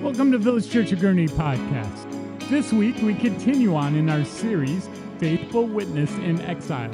Welcome 0.00 0.30
to 0.30 0.38
Village 0.38 0.70
Church 0.70 0.92
of 0.92 1.00
Gurnee 1.00 1.28
podcast. 1.28 2.48
This 2.48 2.72
week 2.72 2.94
we 3.02 3.14
continue 3.14 3.74
on 3.74 3.96
in 3.96 4.08
our 4.08 4.24
series, 4.24 4.88
Faithful 5.18 5.66
Witness 5.66 6.12
in 6.18 6.40
Exile, 6.42 6.92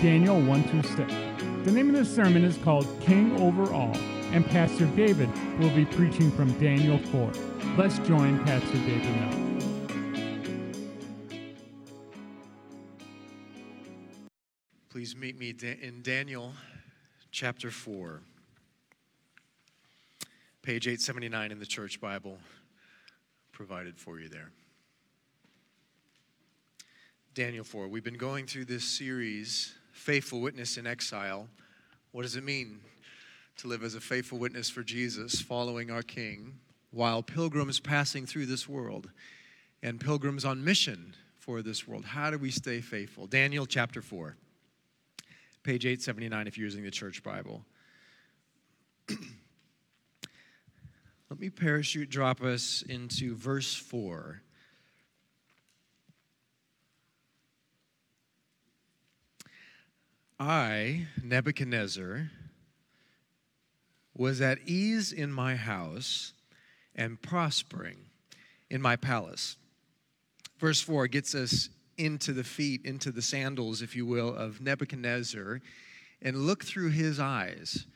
Daniel 0.00 0.40
1 0.40 0.62
through 0.68 0.84
6. 0.84 1.12
The 1.64 1.72
name 1.72 1.88
of 1.90 1.96
the 1.96 2.04
sermon 2.04 2.44
is 2.44 2.56
called 2.58 2.86
King 3.00 3.36
Over 3.40 3.72
All, 3.72 3.96
and 4.30 4.46
Pastor 4.46 4.86
David 4.94 5.28
will 5.58 5.74
be 5.74 5.84
preaching 5.84 6.30
from 6.30 6.52
Daniel 6.60 6.98
4. 6.98 7.32
Let's 7.76 7.98
join 7.98 8.38
Pastor 8.44 8.78
David 8.78 9.16
now. 9.16 9.32
Please 14.88 15.16
meet 15.16 15.36
me 15.36 15.52
in 15.82 16.00
Daniel 16.02 16.52
chapter 17.32 17.72
4, 17.72 18.22
page 20.66 20.88
879 20.88 21.52
in 21.52 21.60
the 21.60 21.64
church 21.64 22.00
Bible 22.00 22.38
provided 23.52 23.96
for 23.96 24.18
you 24.18 24.28
there. 24.28 24.50
Daniel 27.34 27.62
4. 27.62 27.86
We've 27.86 28.02
been 28.02 28.14
going 28.18 28.48
through 28.48 28.64
this 28.64 28.82
series, 28.82 29.76
Faithful 29.92 30.40
Witness 30.40 30.76
in 30.76 30.84
Exile. 30.84 31.46
What 32.10 32.22
does 32.22 32.34
it 32.34 32.42
mean 32.42 32.80
to 33.58 33.68
live 33.68 33.84
as 33.84 33.94
a 33.94 34.00
faithful 34.00 34.38
witness 34.38 34.68
for 34.68 34.82
Jesus, 34.82 35.40
following 35.40 35.92
our 35.92 36.02
King, 36.02 36.58
while 36.90 37.22
pilgrims 37.22 37.78
passing 37.78 38.26
through 38.26 38.46
this 38.46 38.68
world 38.68 39.08
and 39.84 40.00
pilgrims 40.00 40.44
on 40.44 40.64
mission 40.64 41.14
for 41.38 41.62
this 41.62 41.86
world? 41.86 42.04
How 42.04 42.32
do 42.32 42.38
we 42.38 42.50
stay 42.50 42.80
faithful? 42.80 43.28
Daniel 43.28 43.66
chapter 43.66 44.02
4 44.02 44.36
page 45.62 45.86
879 45.86 46.48
if 46.48 46.58
you're 46.58 46.64
using 46.64 46.82
the 46.82 46.90
church 46.90 47.22
Bible. 47.22 47.64
Let 51.28 51.40
me 51.40 51.50
parachute 51.50 52.08
drop 52.08 52.40
us 52.40 52.82
into 52.88 53.34
verse 53.34 53.74
4. 53.74 54.42
I, 60.38 61.08
Nebuchadnezzar, 61.20 62.30
was 64.14 64.40
at 64.40 64.60
ease 64.66 65.10
in 65.10 65.32
my 65.32 65.56
house 65.56 66.32
and 66.94 67.20
prospering 67.20 67.96
in 68.70 68.80
my 68.80 68.94
palace. 68.94 69.56
Verse 70.58 70.80
4 70.80 71.08
gets 71.08 71.34
us 71.34 71.70
into 71.98 72.32
the 72.32 72.44
feet, 72.44 72.84
into 72.84 73.10
the 73.10 73.22
sandals, 73.22 73.82
if 73.82 73.96
you 73.96 74.06
will, 74.06 74.32
of 74.32 74.60
Nebuchadnezzar 74.60 75.60
and 76.22 76.46
look 76.46 76.64
through 76.64 76.90
his 76.90 77.18
eyes 77.18 77.86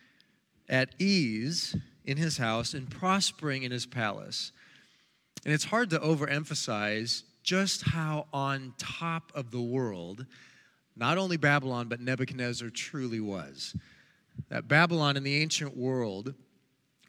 at 0.69 0.95
ease 0.99 1.77
in 2.11 2.17
his 2.17 2.39
house 2.39 2.75
and 2.75 2.91
prospering 2.91 3.63
in 3.63 3.71
his 3.71 3.87
palace. 3.87 4.51
And 5.45 5.55
it's 5.55 5.63
hard 5.63 5.91
to 5.91 5.99
overemphasize 6.01 7.23
just 7.45 7.83
how 7.83 8.27
on 8.33 8.75
top 8.79 9.31
of 9.33 9.53
the 9.53 9.61
world, 9.61 10.27
not 10.97 11.19
only 11.19 11.37
Babylon, 11.37 11.87
but 11.87 12.01
Nebuchadnezzar 12.01 12.69
truly 12.71 13.21
was. 13.21 13.77
That 14.49 14.67
Babylon 14.67 15.17
in 15.17 15.23
the 15.23 15.41
ancient 15.41 15.77
world 15.77 16.35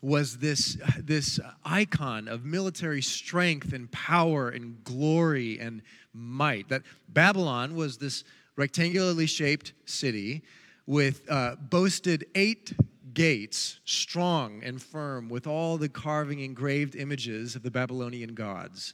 was 0.03 0.37
this, 0.37 0.77
this 0.99 1.39
icon 1.65 2.27
of 2.27 2.45
military 2.45 3.01
strength 3.01 3.73
and 3.73 3.91
power 3.91 4.49
and 4.49 4.83
glory 4.83 5.59
and 5.59 5.81
might. 6.13 6.69
That 6.69 6.83
Babylon 7.09 7.75
was 7.75 7.97
this 7.97 8.23
rectangularly 8.55 9.27
shaped 9.27 9.73
city 9.85 10.43
with 10.85 11.23
uh, 11.27 11.55
boasted 11.55 12.27
eight 12.35 12.73
gates, 13.13 13.79
strong 13.85 14.63
and 14.63 14.81
firm, 14.81 15.29
with 15.29 15.47
all 15.47 15.77
the 15.77 15.89
carving 15.89 16.39
engraved 16.39 16.95
images 16.95 17.55
of 17.55 17.63
the 17.63 17.71
Babylonian 17.71 18.33
gods. 18.33 18.93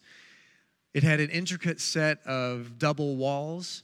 It 0.94 1.04
had 1.04 1.20
an 1.20 1.30
intricate 1.30 1.80
set 1.80 2.26
of 2.26 2.80
double 2.80 3.16
walls, 3.18 3.84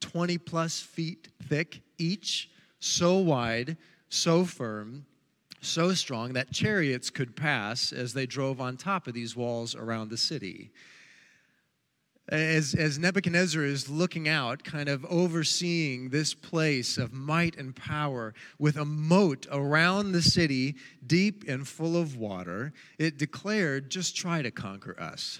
20 0.00 0.38
plus 0.38 0.80
feet 0.80 1.28
thick 1.42 1.82
each, 1.98 2.50
so 2.78 3.18
wide, 3.18 3.76
so 4.08 4.44
firm, 4.44 5.06
so 5.60 5.92
strong 5.94 6.32
that 6.34 6.52
chariots 6.52 7.10
could 7.10 7.36
pass 7.36 7.92
as 7.92 8.14
they 8.14 8.26
drove 8.26 8.60
on 8.60 8.76
top 8.76 9.06
of 9.06 9.14
these 9.14 9.36
walls 9.36 9.74
around 9.74 10.10
the 10.10 10.16
city. 10.16 10.70
As, 12.28 12.74
as 12.74 12.98
Nebuchadnezzar 12.98 13.62
is 13.62 13.88
looking 13.88 14.28
out, 14.28 14.64
kind 14.64 14.88
of 14.88 15.04
overseeing 15.04 16.08
this 16.08 16.34
place 16.34 16.98
of 16.98 17.12
might 17.12 17.56
and 17.56 17.74
power 17.74 18.34
with 18.58 18.76
a 18.76 18.84
moat 18.84 19.46
around 19.52 20.10
the 20.10 20.22
city, 20.22 20.74
deep 21.06 21.44
and 21.46 21.66
full 21.66 21.96
of 21.96 22.16
water, 22.16 22.72
it 22.98 23.16
declared, 23.16 23.90
just 23.90 24.16
try 24.16 24.42
to 24.42 24.50
conquer 24.50 24.98
us. 25.00 25.38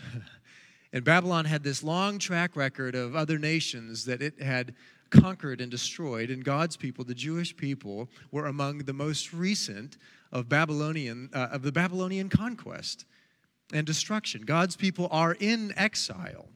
and 0.93 1.05
Babylon 1.05 1.45
had 1.45 1.65
this 1.65 1.83
long 1.83 2.21
track 2.21 2.55
record 2.55 2.95
of 2.95 3.17
other 3.17 3.37
nations 3.37 4.05
that 4.05 4.23
it 4.23 4.41
had 4.41 4.73
conquered 5.11 5.61
and 5.61 5.71
destroyed, 5.71 6.31
and 6.31 6.45
God's 6.45 6.77
people, 6.77 7.05
the 7.05 7.15
Jewish 7.15 7.57
people, 7.57 8.09
were 8.31 8.47
among 8.47 8.79
the 8.79 8.93
most 8.93 9.33
recent 9.33 9.99
of 10.31 10.49
Babylonian 10.49 11.31
uh, 11.33 11.49
of 11.51 11.63
the 11.63 11.73
Babylonian 11.73 12.29
conquest 12.29 13.07
and 13.73 13.87
destruction. 13.87 14.43
God's 14.43 14.77
people 14.77 15.09
are 15.11 15.37
in 15.41 15.73
exile. 15.77 16.49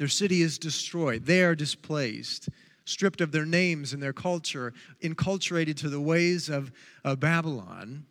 Their 0.00 0.08
city 0.08 0.40
is 0.40 0.58
destroyed. 0.58 1.26
They 1.26 1.42
are 1.42 1.54
displaced, 1.54 2.48
stripped 2.86 3.20
of 3.20 3.32
their 3.32 3.44
names 3.44 3.92
and 3.92 4.02
their 4.02 4.14
culture, 4.14 4.72
enculturated 5.02 5.76
to 5.76 5.90
the 5.90 6.00
ways 6.00 6.48
of, 6.48 6.72
of 7.04 7.20
Babylon. 7.20 8.06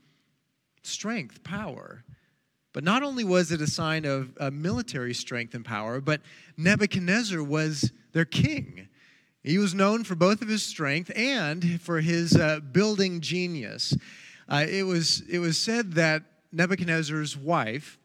Strength, 0.84 1.44
power. 1.44 2.04
But 2.74 2.84
not 2.84 3.02
only 3.02 3.24
was 3.24 3.52
it 3.52 3.60
a 3.60 3.66
sign 3.66 4.06
of 4.06 4.38
uh, 4.40 4.52
military 4.52 5.16
strength 5.16 5.56
and 5.56 5.66
power, 5.66 6.00
but 6.00 6.22
Nebuchadnezzar 6.58 7.42
was 7.42 7.92
their 8.12 8.24
king. 8.24 8.88
He 9.42 9.58
was 9.58 9.74
known 9.74 10.04
for 10.04 10.14
both 10.14 10.44
of 10.44 10.48
his 10.48 10.62
strength 10.62 11.12
and 11.16 11.82
for 11.82 12.02
his 12.02 12.36
uh, 12.36 12.60
building 12.60 13.20
genius. 13.20 13.98
Uh, 14.48 14.64
it, 14.70 14.84
was, 14.84 15.24
it 15.28 15.40
was 15.40 15.58
said 15.58 15.94
that 15.94 16.22
Nebuchadnezzar's 16.52 17.36
wife 17.36 17.98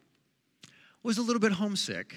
was 1.03 1.19
a 1.19 1.21
little 1.21 1.39
bit 1.39 1.51
homesick. 1.51 2.15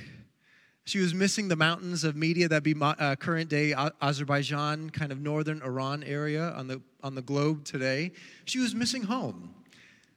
She 0.88 1.00
was 1.00 1.12
missing 1.12 1.48
the 1.48 1.56
mountains 1.56 2.02
of 2.02 2.16
Media, 2.16 2.48
that'd 2.48 2.62
be 2.62 2.74
uh, 2.80 3.14
current 3.16 3.50
day 3.50 3.74
Azerbaijan, 4.00 4.88
kind 4.88 5.12
of 5.12 5.20
northern 5.20 5.60
Iran 5.60 6.02
area 6.02 6.50
on 6.52 6.66
the, 6.66 6.80
on 7.02 7.14
the 7.14 7.20
globe 7.20 7.64
today. 7.64 8.12
She 8.46 8.58
was 8.58 8.74
missing 8.74 9.02
home. 9.02 9.54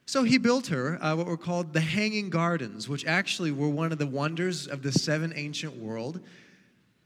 So 0.05 0.23
he 0.23 0.37
built 0.37 0.67
her 0.67 0.97
uh, 1.03 1.17
what 1.17 1.27
were 1.27 1.35
called 1.35 1.73
the 1.73 1.81
Hanging 1.81 2.29
Gardens, 2.29 2.87
which 2.87 3.05
actually 3.05 3.51
were 3.51 3.67
one 3.67 3.91
of 3.91 3.97
the 3.97 4.07
wonders 4.07 4.65
of 4.65 4.81
the 4.81 4.93
seven 4.93 5.33
ancient 5.35 5.75
world 5.75 6.21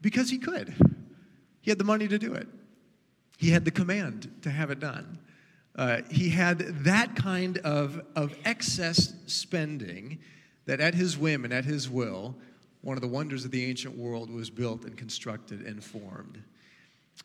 because 0.00 0.30
he 0.30 0.38
could. 0.38 0.72
He 1.60 1.72
had 1.72 1.78
the 1.78 1.84
money 1.84 2.06
to 2.06 2.20
do 2.20 2.34
it, 2.34 2.46
he 3.36 3.50
had 3.50 3.64
the 3.64 3.72
command 3.72 4.30
to 4.42 4.50
have 4.50 4.70
it 4.70 4.78
done. 4.78 5.18
Uh, 5.74 6.02
he 6.08 6.28
had 6.28 6.60
that 6.84 7.16
kind 7.16 7.58
of, 7.58 8.00
of 8.14 8.32
excess 8.44 9.12
spending 9.26 10.20
that 10.66 10.78
at 10.78 10.94
his 10.94 11.18
whim 11.18 11.44
and 11.44 11.52
at 11.52 11.64
his 11.64 11.90
will, 11.90 12.36
one 12.86 12.96
of 12.96 13.00
the 13.00 13.08
wonders 13.08 13.44
of 13.44 13.50
the 13.50 13.64
ancient 13.64 13.98
world 13.98 14.30
was 14.30 14.48
built 14.48 14.84
and 14.84 14.96
constructed 14.96 15.62
and 15.62 15.82
formed. 15.82 16.40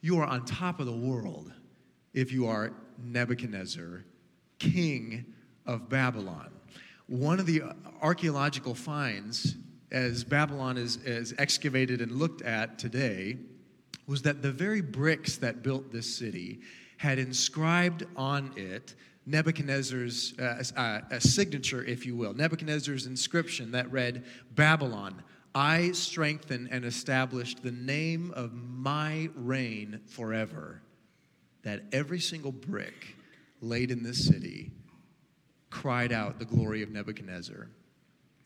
You 0.02 0.18
are 0.18 0.26
on 0.26 0.44
top 0.44 0.80
of 0.80 0.88
the 0.88 0.92
world 0.92 1.54
if 2.16 2.32
you 2.32 2.48
are 2.48 2.74
Nebuchadnezzar, 2.98 4.04
king 4.58 5.24
of 5.68 5.88
Babylon. 5.88 6.50
One 7.06 7.40
of 7.40 7.46
the 7.46 7.62
archaeological 8.02 8.74
finds, 8.74 9.54
as 9.92 10.24
Babylon 10.24 10.80
is, 10.80 10.98
is 11.06 11.36
excavated 11.38 12.02
and 12.02 12.14
looked 12.14 12.42
at 12.42 12.80
today, 12.80 13.38
was 14.08 14.24
that 14.24 14.42
the 14.42 14.52
very 14.52 14.82
bricks 14.82 15.38
that 15.38 15.62
built 15.62 15.92
this 15.92 16.12
city 16.12 16.62
had 16.98 17.20
inscribed 17.20 18.08
on 18.16 18.52
it 18.56 18.96
Nebuchadnezzar's 19.28 20.34
uh, 20.40 20.64
uh, 20.76 21.20
signature, 21.20 21.84
if 21.84 22.08
you 22.08 22.16
will, 22.16 22.34
Nebuchadnezzar's 22.34 23.06
inscription 23.06 23.72
that 23.74 23.92
read, 23.92 24.24
Babylon, 24.56 25.22
I 25.54 25.92
strengthen 25.92 26.70
and 26.72 26.86
established 26.86 27.62
the 27.62 27.72
name 27.72 28.32
of 28.36 28.54
my 28.54 29.30
reign 29.36 30.00
forever. 30.08 30.82
That 31.64 31.84
every 31.92 32.20
single 32.20 32.52
brick 32.52 33.16
laid 33.62 33.92
in 33.92 34.04
this 34.04 34.26
city 34.26 34.72
cried 35.70 36.12
out 36.12 36.40
the 36.40 36.46
glory 36.46 36.82
of 36.82 36.92
Nebuchadnezzar. 36.92 37.68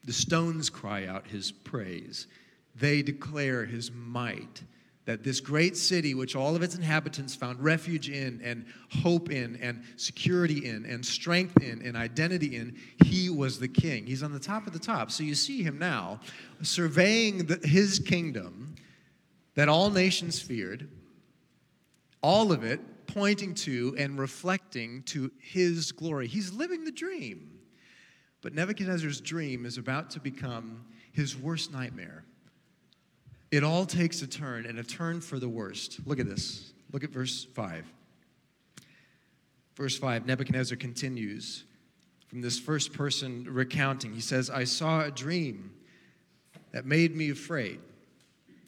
The 0.04 0.14
stones 0.14 0.70
cry 0.70 1.06
out 1.06 1.28
his 1.28 1.52
praise. 1.52 2.28
They 2.76 3.02
declare 3.02 3.66
his 3.66 3.92
might 3.92 4.64
that 5.06 5.24
this 5.24 5.40
great 5.40 5.78
city, 5.78 6.16
which 6.16 6.36
all 6.36 6.56
of 6.56 6.64
its 6.64 6.76
inhabitants 6.76 7.36
found 7.36 7.64
refuge 7.64 8.10
in, 8.10 8.42
and 8.44 8.66
hope 8.90 9.32
in, 9.32 9.56
and 9.58 9.84
security 9.98 10.68
in, 10.68 10.84
and 10.86 11.06
strength 11.06 11.62
in, 11.62 11.82
and 11.86 11.96
identity 11.96 12.56
in, 12.56 12.76
he 13.06 13.30
was 13.30 13.60
the 13.60 13.68
king. 13.68 14.06
He's 14.06 14.24
on 14.24 14.34
the 14.34 14.40
top 14.40 14.66
of 14.66 14.74
the 14.74 14.80
top. 14.80 15.12
So 15.12 15.24
you 15.24 15.36
see 15.36 15.62
him 15.62 15.78
now 15.78 16.20
surveying 16.64 17.46
the, 17.46 17.60
his 17.68 18.00
kingdom 18.00 18.76
that 19.54 19.70
all 19.70 19.92
nations 19.92 20.42
feared, 20.42 20.90
all 22.22 22.52
of 22.52 22.64
it 22.64 22.80
pointing 23.08 23.54
to 23.54 23.96
and 23.98 24.18
reflecting 24.18 25.04
to 25.04 25.32
his 25.40 25.92
glory. 25.92 26.28
He's 26.28 26.52
living 26.52 26.84
the 26.84 26.92
dream. 26.92 27.52
But 28.42 28.54
Nebuchadnezzar's 28.54 29.22
dream 29.22 29.66
is 29.66 29.78
about 29.78 30.10
to 30.12 30.20
become 30.20 30.86
his 31.12 31.38
worst 31.38 31.72
nightmare. 31.72 32.25
It 33.56 33.64
all 33.64 33.86
takes 33.86 34.22
a 34.22 34.28
turn, 34.28 34.66
and 34.66 34.78
a 34.80 34.84
turn 34.84 35.22
for 35.22 35.40
the 35.40 35.48
worst. 35.48 36.06
Look 36.06 36.20
at 36.20 36.28
this. 36.28 36.74
Look 36.92 37.06
at 37.06 37.10
verse 37.10 37.46
5. 37.54 37.86
Verse 39.78 39.98
5 39.98 40.26
Nebuchadnezzar 40.26 40.78
continues 40.78 41.64
from 42.28 42.42
this 42.42 42.60
first 42.60 42.92
person 42.92 43.48
recounting. 43.50 44.14
He 44.14 44.20
says, 44.20 44.50
I 44.50 44.66
saw 44.66 45.06
a 45.06 45.10
dream 45.10 45.72
that 46.74 46.86
made 46.86 47.16
me 47.16 47.30
afraid. 47.30 47.80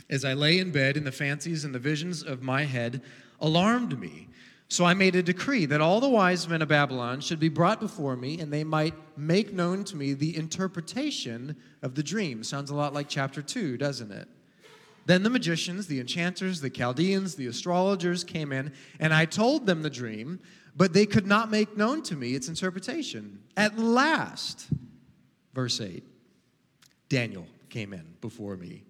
As 0.10 0.24
I 0.24 0.32
lay 0.32 0.58
in 0.58 0.72
bed, 0.72 0.96
in 0.96 1.04
the 1.04 1.12
fancies 1.12 1.66
and 1.66 1.76
the 1.76 1.80
visions 1.80 2.24
of 2.24 2.42
my 2.42 2.64
head 2.64 3.02
alarmed 3.42 4.00
me. 4.00 4.30
So 4.70 4.86
I 4.86 4.94
made 4.94 5.18
a 5.18 5.22
decree 5.22 5.66
that 5.66 5.82
all 5.82 6.00
the 6.00 6.08
wise 6.08 6.48
men 6.48 6.62
of 6.62 6.70
Babylon 6.70 7.20
should 7.20 7.42
be 7.42 7.50
brought 7.50 7.82
before 7.82 8.16
me, 8.16 8.40
and 8.40 8.54
they 8.54 8.64
might 8.64 8.94
make 9.18 9.52
known 9.52 9.84
to 9.84 9.98
me 9.98 10.14
the 10.14 10.38
interpretation 10.38 11.58
of 11.82 11.94
the 11.94 12.04
dream. 12.04 12.42
Sounds 12.42 12.70
a 12.70 12.76
lot 12.76 12.94
like 12.94 13.10
chapter 13.10 13.42
2, 13.42 13.76
doesn't 13.76 14.14
it? 14.14 14.30
Then 15.08 15.24
the 15.24 15.30
magicians, 15.30 15.88
the 15.88 16.00
enchanters, 16.00 16.62
the 16.62 16.70
Chaldeans, 16.70 17.36
the 17.36 17.48
astrologers 17.48 18.24
came 18.24 18.52
in, 18.52 18.74
and 19.00 19.14
I 19.14 19.26
told 19.26 19.66
them 19.66 19.82
the 19.82 19.90
dream, 19.90 20.40
but 20.76 20.94
they 20.94 21.06
could 21.06 21.26
not 21.26 21.50
make 21.50 21.76
known 21.76 22.04
to 22.04 22.16
me 22.16 22.36
its 22.36 22.48
interpretation. 22.48 23.40
At 23.56 23.80
last, 23.80 24.68
verse 25.54 25.82
8, 25.82 26.04
Daniel 27.10 27.48
came 27.70 27.94
in 27.94 28.06
before 28.22 28.56
me 28.58 28.84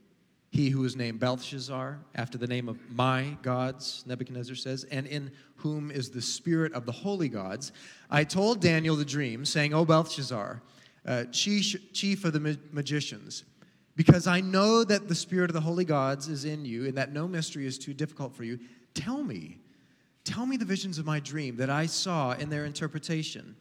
he 0.49 0.69
who 0.69 0.83
is 0.85 0.95
named 0.95 1.19
Belteshazzar, 1.19 1.99
after 2.15 2.39
the 2.39 2.47
name 2.47 2.67
of 2.67 2.79
my 2.89 3.37
gods, 3.43 4.03
Nebuchadnezzar 4.07 4.55
says, 4.55 4.85
and 4.85 5.05
in 5.05 5.31
whom 5.57 5.91
is 5.91 6.09
the 6.09 6.21
spirit 6.21 6.73
of 6.73 6.87
the 6.87 6.91
holy 6.91 7.29
gods, 7.29 7.71
I 8.09 8.23
told 8.23 8.59
Daniel 8.59 8.95
the 8.95 9.05
dream, 9.05 9.45
saying, 9.45 9.75
O 9.75 9.85
Belteshazzar, 9.85 10.63
uh, 11.05 11.25
chief, 11.25 11.93
chief 11.93 12.25
of 12.25 12.33
the 12.33 12.57
magicians, 12.71 13.43
because 13.97 14.27
I 14.27 14.41
know 14.41 14.83
that 14.83 15.07
the 15.07 15.15
spirit 15.15 15.49
of 15.49 15.55
the 15.55 15.61
holy 15.61 15.83
gods 15.83 16.27
is 16.27 16.45
in 16.45 16.63
you, 16.63 16.85
and 16.85 16.95
that 16.99 17.11
no 17.11 17.27
mystery 17.27 17.65
is 17.65 17.79
too 17.79 17.95
difficult 17.95 18.35
for 18.35 18.43
you, 18.43 18.59
tell 18.93 19.23
me, 19.23 19.57
tell 20.23 20.45
me 20.45 20.55
the 20.55 20.65
visions 20.65 20.99
of 20.99 21.05
my 21.05 21.19
dream 21.19 21.57
that 21.57 21.71
I 21.71 21.87
saw 21.87 22.33
in 22.33 22.49
their 22.49 22.63
interpretation. 22.63 23.55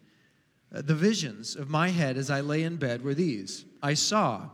Uh, 0.73 0.83
the 0.83 0.94
visions 0.94 1.56
of 1.56 1.71
my 1.71 1.88
head 1.88 2.19
as 2.19 2.31
I 2.31 2.43
lay 2.43 2.65
in 2.65 2.77
bed 2.77 3.03
were 3.03 3.15
these 3.15 3.65
I 3.83 3.94
saw, 3.94 4.50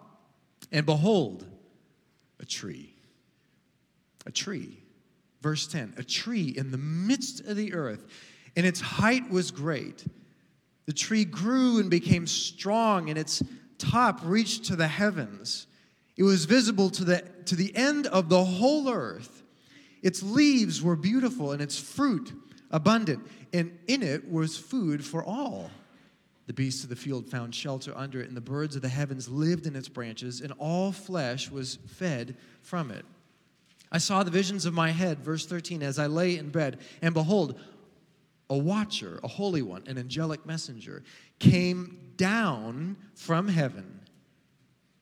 and 0.71 0.87
behold, 0.87 1.47
a 2.39 2.47
tree. 2.47 2.95
A 4.25 4.31
tree. 4.31 4.79
Verse 5.41 5.67
10 5.67 5.95
a 5.97 6.05
tree 6.05 6.55
in 6.57 6.71
the 6.71 6.79
midst 6.79 7.41
of 7.41 7.57
the 7.57 7.75
earth, 7.75 8.07
and 8.55 8.65
its 8.65 8.81
height 8.81 9.29
was 9.29 9.51
great. 9.51 10.05
The 10.87 10.93
tree 10.93 11.25
grew 11.25 11.81
and 11.81 11.91
became 11.91 12.29
strong, 12.29 13.11
and 13.11 13.19
its 13.19 13.43
top 13.79 14.21
reached 14.23 14.67
to 14.67 14.77
the 14.77 14.87
heavens. 14.87 15.67
It 16.17 16.23
was 16.25 16.45
visible 16.45 16.91
to 16.91 17.05
the, 17.05 17.25
to 17.47 17.57
the 17.57 17.75
end 17.75 18.07
of 18.07 18.29
the 18.29 18.45
whole 18.45 18.91
earth. 18.91 19.43
Its 20.03 20.23
leaves 20.23 20.83
were 20.83 20.97
beautiful, 20.97 21.53
and 21.53 21.63
its 21.63 21.79
fruit 21.79 22.33
abundant, 22.71 23.27
and 23.53 23.79
in 23.87 24.03
it 24.03 24.31
was 24.31 24.57
food 24.57 25.05
for 25.05 25.25
all. 25.25 25.71
The 26.47 26.53
beasts 26.53 26.83
of 26.83 26.91
the 26.91 26.97
field 26.97 27.29
found 27.29 27.55
shelter 27.55 27.97
under 27.97 28.21
it, 28.21 28.29
and 28.29 28.37
the 28.37 28.41
birds 28.41 28.75
of 28.75 28.83
the 28.83 28.89
heavens 28.89 29.29
lived 29.29 29.67
in 29.67 29.77
its 29.77 29.89
branches, 29.89 30.41
and 30.41 30.53
all 30.59 30.93
flesh 30.93 31.51
was 31.51 31.79
fed 31.87 32.37
from 32.63 32.91
it. 32.91 33.05
I 33.93 33.99
saw 33.99 34.23
the 34.23 34.31
visions 34.31 34.67
of 34.67 34.75
my 34.75 34.91
head, 34.91 35.21
verse 35.21 35.47
13, 35.47 35.83
as 35.83 35.99
I 35.99 36.07
lay 36.07 36.37
in 36.37 36.49
bed, 36.49 36.81
and 37.01 37.15
behold, 37.15 37.59
a 38.51 38.57
watcher, 38.57 39.21
a 39.23 39.29
holy 39.29 39.63
one, 39.63 39.85
an 39.87 39.99
angelic 39.99 40.45
messenger, 40.45 41.03
came 41.39 42.13
down 42.17 42.97
from 43.15 43.49
heaven. 43.49 44.01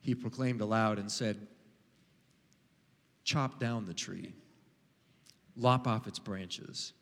He 0.00 0.14
proclaimed 0.14 0.60
aloud 0.60 0.98
and 0.98 1.10
said, 1.10 1.46
Chop 3.24 3.60
down 3.60 3.86
the 3.86 3.94
tree, 3.94 4.32
lop 5.56 5.86
off 5.86 6.06
its 6.06 6.18
branches 6.18 6.92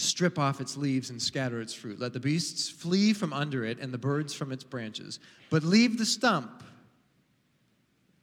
strip 0.00 0.38
off 0.38 0.60
its 0.60 0.76
leaves 0.76 1.10
and 1.10 1.20
scatter 1.20 1.60
its 1.60 1.74
fruit. 1.74 2.00
Let 2.00 2.12
the 2.12 2.20
beasts 2.20 2.68
flee 2.68 3.12
from 3.12 3.32
under 3.32 3.64
it 3.64 3.78
and 3.78 3.92
the 3.92 3.98
birds 3.98 4.32
from 4.32 4.50
its 4.50 4.64
branches. 4.64 5.20
But 5.50 5.62
leave 5.62 5.98
the 5.98 6.06
stump. 6.06 6.62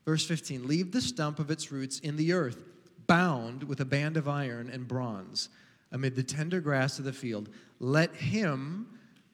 Verse 0.05 0.25
15 0.25 0.67
Leave 0.67 0.91
the 0.91 1.01
stump 1.01 1.39
of 1.39 1.51
its 1.51 1.71
roots 1.71 1.99
in 1.99 2.15
the 2.15 2.33
earth, 2.33 2.63
bound 3.05 3.63
with 3.63 3.79
a 3.79 3.85
band 3.85 4.17
of 4.17 4.27
iron 4.27 4.69
and 4.69 4.87
bronze, 4.87 5.49
amid 5.91 6.15
the 6.15 6.23
tender 6.23 6.59
grass 6.59 6.99
of 6.99 7.05
the 7.05 7.13
field. 7.13 7.49
Let 7.79 8.15
him 8.15 8.87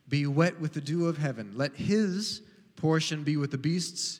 be 0.09 0.27
wet 0.27 0.59
with 0.59 0.73
the 0.73 0.81
dew 0.81 1.07
of 1.07 1.17
heaven. 1.17 1.53
Let 1.55 1.75
his 1.75 2.41
portion 2.75 3.23
be 3.23 3.37
with 3.37 3.51
the 3.51 3.57
beasts 3.57 4.19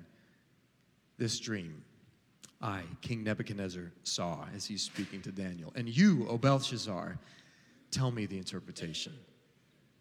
This 1.21 1.39
dream 1.39 1.83
I, 2.63 2.81
King 3.01 3.23
Nebuchadnezzar, 3.23 3.91
saw 4.01 4.43
as 4.55 4.65
he's 4.65 4.81
speaking 4.81 5.21
to 5.21 5.31
Daniel. 5.31 5.71
And 5.75 5.87
you, 5.87 6.27
O 6.27 6.39
Belteshazzar, 6.39 7.19
tell 7.91 8.09
me 8.09 8.25
the 8.25 8.39
interpretation. 8.39 9.13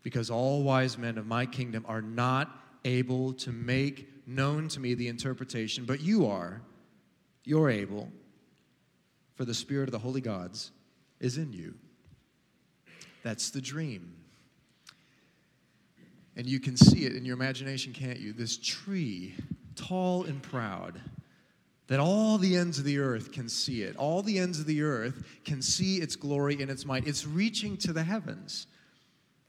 Because 0.02 0.30
all 0.30 0.62
wise 0.62 0.96
men 0.96 1.18
of 1.18 1.26
my 1.26 1.44
kingdom 1.44 1.84
are 1.86 2.00
not 2.00 2.58
able 2.86 3.34
to 3.34 3.52
make 3.52 4.08
known 4.26 4.68
to 4.68 4.80
me 4.80 4.94
the 4.94 5.08
interpretation, 5.08 5.84
but 5.84 6.00
you 6.00 6.26
are. 6.26 6.62
You're 7.44 7.68
able, 7.68 8.10
for 9.34 9.44
the 9.44 9.52
spirit 9.52 9.88
of 9.90 9.92
the 9.92 9.98
holy 9.98 10.22
gods 10.22 10.70
is 11.20 11.36
in 11.36 11.52
you. 11.52 11.74
That's 13.22 13.50
the 13.50 13.60
dream. 13.60 14.14
And 16.34 16.46
you 16.46 16.60
can 16.60 16.78
see 16.78 17.04
it 17.04 17.14
in 17.14 17.26
your 17.26 17.34
imagination, 17.34 17.92
can't 17.92 18.18
you? 18.18 18.32
This 18.32 18.56
tree, 18.56 19.34
tall 19.76 20.24
and 20.24 20.42
proud 20.42 21.00
that 21.90 21.98
all 21.98 22.38
the 22.38 22.56
ends 22.56 22.78
of 22.78 22.84
the 22.84 23.00
earth 23.00 23.32
can 23.32 23.48
see 23.48 23.82
it. 23.82 23.96
All 23.96 24.22
the 24.22 24.38
ends 24.38 24.60
of 24.60 24.66
the 24.66 24.82
earth 24.82 25.24
can 25.44 25.60
see 25.60 25.96
its 25.96 26.14
glory 26.14 26.62
and 26.62 26.70
its 26.70 26.86
might. 26.86 27.04
It's 27.04 27.26
reaching 27.26 27.76
to 27.78 27.92
the 27.92 28.04
heavens. 28.04 28.68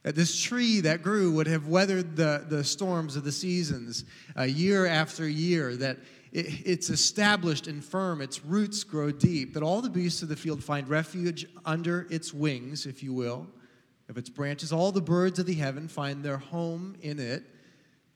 That 0.01 0.15
this 0.15 0.41
tree 0.41 0.79
that 0.81 1.03
grew 1.03 1.31
would 1.34 1.46
have 1.46 1.67
weathered 1.67 2.15
the, 2.15 2.43
the 2.50 2.63
storms 2.63 3.15
of 3.15 3.24
the 3.24 3.31
seasons 3.31 4.05
uh, 4.36 4.41
year 4.41 4.88
after 4.88 5.29
year, 5.29 5.75
that 5.75 5.98
it, 6.31 6.48
it's 6.65 6.89
established 6.89 7.67
and 7.67 7.86
firm, 7.86 8.22
its 8.22 8.43
roots 8.43 8.84
grow 8.84 9.12
deep, 9.12 9.53
that 9.53 9.62
all 9.62 9.79
the 9.79 9.89
beasts 9.91 10.24
of 10.24 10.29
the 10.29 10.36
field 10.36 10.63
find 10.63 10.89
refuge 10.89 11.46
under 11.63 12.07
its 12.10 12.34
wings, 12.34 12.88
if 12.88 13.03
you 13.03 13.13
will, 13.13 13.48
of 14.10 14.17
its 14.17 14.31
branches. 14.31 14.74
All 14.74 14.91
the 14.91 15.00
birds 15.00 15.38
of 15.38 15.46
the 15.46 15.53
heaven 15.53 15.88
find 15.88 16.24
their 16.24 16.38
home 16.38 16.96
in 17.01 17.19
it. 17.19 17.43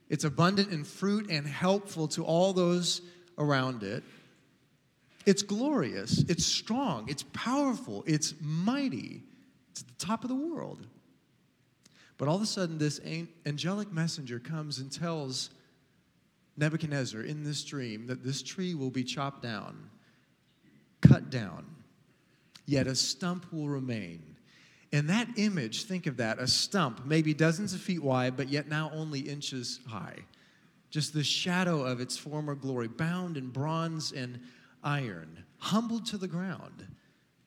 It's 0.10 0.24
abundant 0.24 0.72
in 0.72 0.84
fruit 0.84 1.30
and 1.30 1.48
helpful 1.48 2.08
to 2.10 2.24
all 2.24 2.54
those 2.54 3.02
around 3.38 3.84
it. 3.84 4.04
It's 5.26 5.42
glorious, 5.42 6.20
it's 6.30 6.46
strong, 6.46 7.10
it's 7.10 7.24
powerful, 7.34 8.04
it's 8.06 8.36
mighty. 8.40 9.24
It's 9.72 9.82
at 9.82 9.88
the 9.88 10.06
top 10.06 10.24
of 10.24 10.30
the 10.30 10.36
world. 10.36 10.86
But 12.18 12.28
all 12.28 12.36
of 12.36 12.42
a 12.42 12.46
sudden, 12.46 12.78
this 12.78 13.02
angelic 13.46 13.92
messenger 13.92 14.40
comes 14.40 14.80
and 14.80 14.92
tells 14.92 15.50
Nebuchadnezzar 16.56 17.22
in 17.22 17.44
this 17.44 17.64
dream 17.64 18.08
that 18.08 18.24
this 18.24 18.42
tree 18.42 18.76
will 18.76 18.92
be 18.92 19.04
chopped 19.04 19.42
down, 19.42 19.90
cut 21.02 21.30
down, 21.30 21.66
yet 22.66 22.88
a 22.88 22.96
stump 22.96 23.52
will 23.52 23.68
remain. 23.68 24.35
In 24.92 25.08
that 25.08 25.28
image, 25.38 25.84
think 25.84 26.08
of 26.08 26.18
that 26.18 26.40
a 26.40 26.48
stump, 26.48 27.06
maybe 27.06 27.34
dozens 27.34 27.74
of 27.74 27.82
feet 27.82 28.04
wide, 28.04 28.38
but 28.38 28.50
yet 28.50 28.68
now 28.68 28.92
only 28.94 29.20
inches 29.20 29.80
high. 29.88 30.20
Just 30.90 31.14
the 31.14 31.24
shadow 31.24 31.84
of 31.84 32.00
its 32.00 32.18
former 32.18 32.56
glory, 32.56 32.88
bound 32.88 33.36
in 33.36 33.50
bronze 33.50 34.12
and 34.12 34.40
iron, 34.84 35.44
humbled 35.58 36.06
to 36.08 36.18
the 36.18 36.28
ground. 36.28 36.88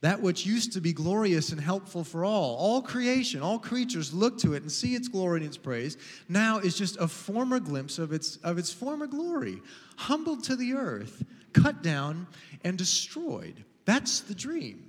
That 0.00 0.21
which 0.21 0.47
used 0.47 0.75
to 0.75 0.80
be 0.80 0.92
glorious 0.92 1.50
and 1.50 1.61
helpful 1.61 2.04
for 2.04 2.25
all, 2.25 2.54
all 2.57 2.83
creation, 2.83 3.40
all 3.40 3.59
creatures 3.59 4.14
look 4.14 4.38
to 4.38 4.54
it 4.54 4.62
and 4.62 4.71
see 4.71 4.95
its 4.95 5.09
glory 5.09 5.38
and 5.38 5.47
its 5.47 5.57
praise, 5.57 5.97
now 6.28 6.59
is 6.59 6.76
just 6.76 6.97
a 6.99 7.09
former 7.09 7.59
glimpse 7.59 7.99
of 7.99 8.12
its, 8.12 8.37
of 8.38 8.59
its 8.59 8.73
former 8.73 9.07
glory, 9.09 9.61
humbled 9.97 10.45
to 10.45 10.54
the 10.54 10.75
earth, 10.75 11.25
cut 11.52 11.83
down, 11.83 12.28
and 12.62 12.78
destroyed. 12.78 13.64
That's 13.87 14.21
the 14.21 14.35
dream. 14.35 14.88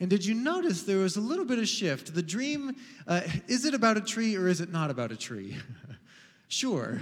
And 0.00 0.08
did 0.08 0.24
you 0.24 0.34
notice 0.34 0.82
there 0.82 0.98
was 0.98 1.16
a 1.16 1.20
little 1.20 1.44
bit 1.44 1.58
of 1.58 1.68
shift? 1.68 2.14
The 2.14 2.22
dream, 2.22 2.74
uh, 3.06 3.20
is 3.46 3.66
it 3.66 3.74
about 3.74 3.98
a 3.98 4.00
tree 4.00 4.34
or 4.34 4.48
is 4.48 4.62
it 4.62 4.72
not 4.72 4.90
about 4.90 5.12
a 5.12 5.16
tree? 5.16 5.56
sure. 6.48 6.98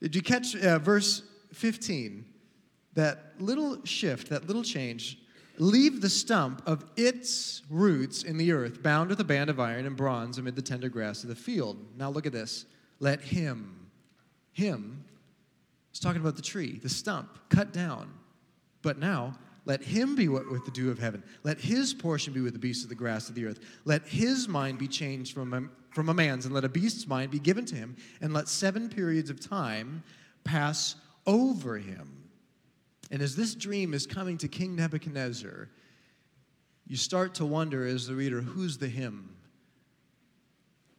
Did 0.00 0.14
you 0.14 0.20
catch 0.20 0.54
uh, 0.54 0.78
verse 0.78 1.22
15? 1.54 2.26
That 2.94 3.32
little 3.38 3.82
shift, 3.84 4.28
that 4.28 4.46
little 4.46 4.62
change. 4.62 5.18
Leave 5.58 6.02
the 6.02 6.10
stump 6.10 6.62
of 6.66 6.84
its 6.96 7.62
roots 7.70 8.22
in 8.22 8.36
the 8.36 8.52
earth, 8.52 8.82
bound 8.82 9.08
with 9.08 9.20
a 9.20 9.24
band 9.24 9.48
of 9.48 9.58
iron 9.58 9.86
and 9.86 9.96
bronze 9.96 10.36
amid 10.36 10.54
the 10.54 10.62
tender 10.62 10.90
grass 10.90 11.22
of 11.22 11.30
the 11.30 11.34
field. 11.34 11.78
Now 11.96 12.10
look 12.10 12.26
at 12.26 12.32
this. 12.32 12.66
Let 13.00 13.22
him, 13.22 13.88
him, 14.52 15.04
it's 15.90 16.00
talking 16.00 16.20
about 16.20 16.36
the 16.36 16.42
tree, 16.42 16.78
the 16.82 16.88
stump, 16.88 17.38
cut 17.48 17.72
down. 17.72 18.12
But 18.82 18.98
now, 18.98 19.36
let 19.64 19.82
him 19.82 20.16
be 20.16 20.28
with 20.28 20.64
the 20.64 20.70
dew 20.72 20.90
of 20.90 20.98
heaven. 20.98 21.22
Let 21.44 21.60
his 21.60 21.94
portion 21.94 22.32
be 22.32 22.40
with 22.40 22.52
the 22.52 22.58
beasts 22.58 22.82
of 22.82 22.88
the 22.88 22.96
grass 22.96 23.28
of 23.28 23.34
the 23.34 23.46
earth. 23.46 23.60
Let 23.84 24.06
his 24.06 24.48
mind 24.48 24.78
be 24.78 24.88
changed 24.88 25.34
from 25.34 25.54
a, 25.54 25.94
from 25.94 26.08
a 26.08 26.14
man's, 26.14 26.46
and 26.46 26.54
let 26.54 26.64
a 26.64 26.68
beast's 26.68 27.06
mind 27.06 27.30
be 27.30 27.38
given 27.38 27.64
to 27.66 27.76
him. 27.76 27.96
And 28.20 28.32
let 28.32 28.48
seven 28.48 28.88
periods 28.88 29.30
of 29.30 29.38
time 29.38 30.02
pass 30.42 30.96
over 31.26 31.78
him. 31.78 32.24
And 33.12 33.22
as 33.22 33.36
this 33.36 33.54
dream 33.54 33.94
is 33.94 34.06
coming 34.06 34.36
to 34.38 34.48
King 34.48 34.74
Nebuchadnezzar, 34.74 35.68
you 36.86 36.96
start 36.96 37.34
to 37.36 37.46
wonder 37.46 37.86
as 37.86 38.06
the 38.06 38.14
reader, 38.14 38.40
who's 38.40 38.78
the 38.78 38.88
him? 38.88 39.36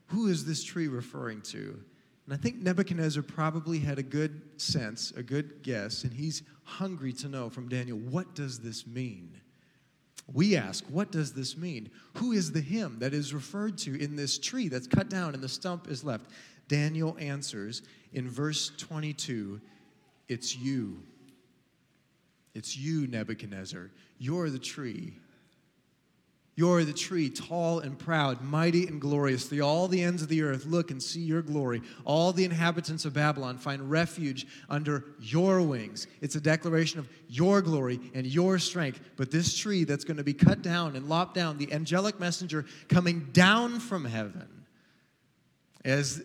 Who 0.08 0.27
is 0.27 0.46
this 0.46 0.63
tree 0.63 0.88
referring 0.88 1.41
to? 1.41 1.84
And 2.25 2.34
I 2.34 2.38
think 2.38 2.58
Nebuchadnezzar 2.58 3.24
probably 3.24 3.80
had 3.80 4.00
a 4.00 4.03
good 4.03 4.42
sense, 4.58 5.12
a 5.15 5.24
good 5.24 5.62
guess, 5.62 6.03
and 6.03 6.13
he's 6.13 6.44
hungry 6.63 7.12
to 7.13 7.27
know 7.27 7.50
from 7.50 7.68
Daniel, 7.68 7.98
what 7.98 8.34
does 8.34 8.60
this 8.60 8.88
mean? 8.88 9.42
We 10.32 10.56
ask, 10.56 10.86
what 10.86 11.12
does 11.12 11.34
this 11.34 11.58
mean? 11.58 11.89
Who 12.15 12.32
is 12.32 12.51
the 12.51 12.62
him 12.62 12.98
that 13.00 13.13
is 13.13 13.34
referred 13.34 13.77
to 13.80 14.01
in 14.01 14.15
this 14.15 14.39
tree 14.39 14.70
that's 14.70 14.88
cut 14.88 15.10
down 15.10 15.34
and 15.34 15.44
the 15.44 15.50
stump 15.50 15.89
is 15.89 16.03
left? 16.03 16.27
Daniel 16.70 17.18
answers 17.20 17.82
in 18.13 18.30
verse 18.30 18.72
22 18.77 19.60
It's 20.30 20.56
you. 20.56 21.03
It's 22.53 22.77
you, 22.77 23.08
Nebuchadnezzar. 23.08 23.89
You're 24.18 24.50
the 24.50 24.60
tree. 24.60 25.13
You're 26.55 26.83
the 26.83 26.93
tree, 26.93 27.31
tall 27.31 27.79
and 27.79 27.98
proud, 27.98 28.41
mighty 28.41 28.86
and 28.86 29.01
glorious. 29.01 29.48
The, 29.48 29.62
all 29.62 29.88
the 29.88 30.03
ends 30.03 30.22
of 30.22 30.29
the 30.29 30.43
earth 30.43 30.65
look 30.65 30.91
and 30.91 31.01
see 31.01 31.22
your 31.22 31.41
glory. 31.41 31.81
All 32.05 32.31
the 32.31 32.45
inhabitants 32.45 33.05
of 33.05 33.13
Babylon 33.13 33.57
find 33.57 33.89
refuge 33.89 34.45
under 34.69 35.03
your 35.19 35.63
wings. 35.63 36.05
It's 36.22 36.36
a 36.36 36.41
declaration 36.41 37.00
of 37.00 37.10
your 37.27 37.63
glory 37.63 38.00
and 38.13 38.27
your 38.27 38.60
strength. 38.60 39.01
But 39.17 39.31
this 39.31 39.57
tree 39.57 39.83
that's 39.83 40.03
going 40.03 40.17
to 40.17 40.24
be 40.24 40.33
cut 40.33 40.62
down 40.62 40.95
and 40.95 41.10
lopped 41.10 41.33
down, 41.33 41.57
the 41.57 41.74
angelic 41.74 42.19
messenger 42.19 42.65
coming 42.88 43.29
down 43.33 43.79
from 43.79 44.05
heaven, 44.05 44.65
as 45.83 46.24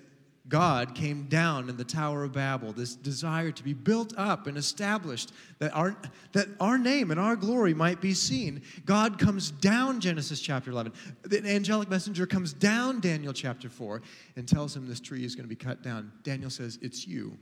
God 0.49 0.95
came 0.95 1.25
down 1.25 1.69
in 1.69 1.77
the 1.77 1.85
Tower 1.85 2.25
of 2.25 2.33
Babel, 2.33 2.73
this 2.73 2.95
desire 2.95 3.51
to 3.51 3.63
be 3.63 3.75
built 3.75 4.15
up 4.17 4.47
and 4.47 4.57
established, 4.57 5.33
that 5.59 5.75
our, 5.75 5.97
that 6.33 6.49
our 6.59 6.79
name 6.79 7.11
and 7.11 7.21
our 7.21 7.37
glory 7.37 7.75
might 7.75 8.01
be 8.01 8.15
seen. 8.15 8.63
God 8.87 9.19
comes 9.19 9.51
down, 9.51 10.01
Genesis 10.01 10.41
chapter 10.41 10.71
11. 10.71 10.93
The 11.23 11.45
angelic 11.47 11.91
messenger 11.91 12.27
comes 12.27 12.53
down, 12.53 13.01
Daniel 13.01 13.33
chapter 13.33 13.69
4, 13.69 14.01
and 14.37 14.49
tells 14.49 14.75
him 14.75 14.89
this 14.89 15.01
tree 15.01 15.25
is 15.25 15.35
going 15.35 15.45
to 15.45 15.49
be 15.49 15.57
cut 15.57 15.83
down. 15.83 16.13
Daniel 16.23 16.51
says, 16.51 16.79
It's 16.81 17.07
you. 17.07 17.37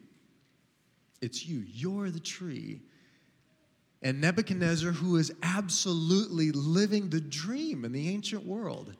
It's 1.20 1.46
you. 1.46 1.64
You're 1.66 2.10
the 2.10 2.20
tree. 2.20 2.80
And 4.02 4.20
Nebuchadnezzar, 4.20 4.92
who 4.92 5.16
is 5.16 5.32
absolutely 5.42 6.50
living 6.50 7.08
the 7.08 7.20
dream 7.20 7.84
in 7.84 7.92
the 7.92 8.08
ancient 8.08 8.44
world, 8.44 8.94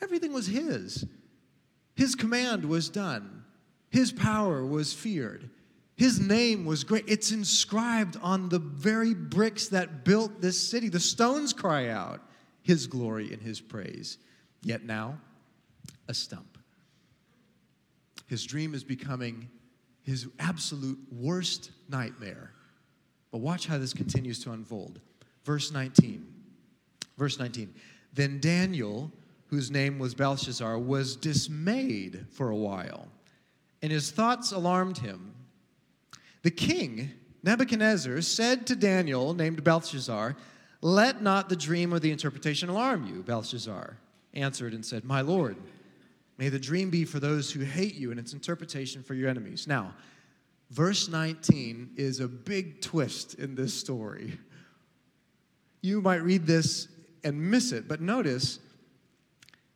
everything 0.00 0.32
was 0.32 0.46
his. 0.46 1.04
His 1.94 2.14
command 2.14 2.64
was 2.64 2.88
done. 2.88 3.41
His 3.92 4.10
power 4.10 4.64
was 4.64 4.94
feared. 4.94 5.50
His 5.96 6.18
name 6.18 6.64
was 6.64 6.82
great. 6.82 7.04
It's 7.06 7.30
inscribed 7.30 8.16
on 8.22 8.48
the 8.48 8.58
very 8.58 9.12
bricks 9.12 9.68
that 9.68 10.02
built 10.02 10.40
this 10.40 10.58
city. 10.58 10.88
The 10.88 10.98
stones 10.98 11.52
cry 11.52 11.88
out 11.88 12.22
his 12.62 12.86
glory 12.86 13.34
and 13.34 13.42
his 13.42 13.60
praise. 13.60 14.16
Yet 14.62 14.84
now, 14.84 15.18
a 16.08 16.14
stump. 16.14 16.56
His 18.28 18.44
dream 18.44 18.72
is 18.72 18.82
becoming 18.82 19.50
his 20.00 20.26
absolute 20.38 20.98
worst 21.12 21.70
nightmare. 21.90 22.50
But 23.30 23.42
watch 23.42 23.66
how 23.66 23.76
this 23.76 23.92
continues 23.92 24.42
to 24.44 24.52
unfold. 24.52 25.00
Verse 25.44 25.70
19. 25.70 26.26
Verse 27.18 27.38
19. 27.38 27.74
Then 28.14 28.40
Daniel, 28.40 29.12
whose 29.48 29.70
name 29.70 29.98
was 29.98 30.14
Belteshazzar, 30.14 30.78
was 30.78 31.14
dismayed 31.14 32.24
for 32.30 32.48
a 32.48 32.56
while 32.56 33.08
and 33.82 33.90
his 33.90 34.10
thoughts 34.10 34.52
alarmed 34.52 34.98
him. 34.98 35.34
The 36.42 36.50
king, 36.50 37.10
Nebuchadnezzar, 37.42 38.20
said 38.22 38.66
to 38.68 38.76
Daniel, 38.76 39.34
named 39.34 39.62
Belteshazzar, 39.62 40.36
Let 40.80 41.22
not 41.22 41.48
the 41.48 41.56
dream 41.56 41.92
or 41.92 41.98
the 41.98 42.10
interpretation 42.10 42.68
alarm 42.68 43.06
you. 43.06 43.22
Belteshazzar 43.22 43.98
answered 44.34 44.72
and 44.72 44.84
said, 44.84 45.04
My 45.04 45.20
lord, 45.20 45.56
may 46.38 46.48
the 46.48 46.58
dream 46.58 46.90
be 46.90 47.04
for 47.04 47.20
those 47.20 47.50
who 47.50 47.60
hate 47.60 47.94
you 47.94 48.10
and 48.10 48.20
its 48.20 48.32
interpretation 48.32 49.02
for 49.02 49.14
your 49.14 49.28
enemies. 49.28 49.66
Now, 49.66 49.94
verse 50.70 51.08
19 51.08 51.90
is 51.96 52.20
a 52.20 52.28
big 52.28 52.80
twist 52.80 53.34
in 53.34 53.54
this 53.54 53.74
story. 53.74 54.38
You 55.80 56.00
might 56.00 56.22
read 56.22 56.46
this 56.46 56.88
and 57.24 57.50
miss 57.50 57.72
it, 57.72 57.88
but 57.88 58.00
notice 58.00 58.60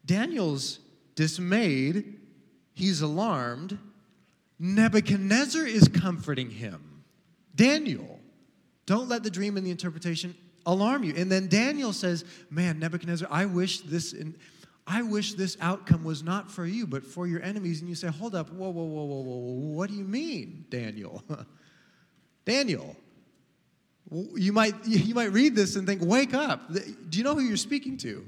Daniel's 0.05 0.79
dismayed, 1.17 2.19
he's 2.73 3.03
alarmed, 3.03 3.79
Nebuchadnezzar 4.59 5.67
is 5.67 5.89
comforting 5.89 6.51
him. 6.51 7.05
Daniel, 7.55 8.21
don't 8.87 9.09
let 9.09 9.23
the 9.23 9.31
dream 9.31 9.57
and 9.57 9.67
the 9.67 9.71
interpretation 9.71 10.35
alarm 10.65 11.05
you. 11.05 11.15
And 11.17 11.31
then 11.31 11.49
Daniel 11.49 11.93
says, 11.93 12.25
Man, 12.51 12.79
Nebuchadnezzar, 12.79 13.29
I 13.31 13.47
wish 13.47 13.81
this. 13.81 14.13
In, 14.13 14.37
I 14.87 15.03
wish 15.03 15.35
this 15.35 15.57
outcome 15.61 16.05
was 16.05 16.23
not 16.23 16.51
for 16.51 16.65
you, 16.65 16.87
but 16.87 17.05
for 17.05 17.27
your 17.27 17.43
enemies. 17.43 17.81
And 17.81 17.89
you 17.89 17.95
say, 17.95 18.09
Hold 18.09 18.35
up, 18.35 18.51
whoa, 18.51 18.71
whoa, 18.71 18.85
whoa, 18.85 19.05
whoa, 19.05 19.21
whoa, 19.23 19.53
what 19.75 19.91
do 19.91 19.97
you 19.97 20.05
mean, 20.05 20.67
Daniel? 20.69 21.25
Daniel, 22.45 22.97
you 24.35 24.53
might, 24.53 24.75
you 24.87 25.15
might 25.15 25.33
read 25.33 25.57
this 25.57 25.77
and 25.77 25.87
think, 25.87 26.03
Wake 26.03 26.35
up. 26.35 26.73
Do 26.73 27.19
you 27.19 27.25
know 27.25 27.35
who 27.35 27.41
you're 27.41 27.57
speaking 27.57 27.97
to? 27.99 28.27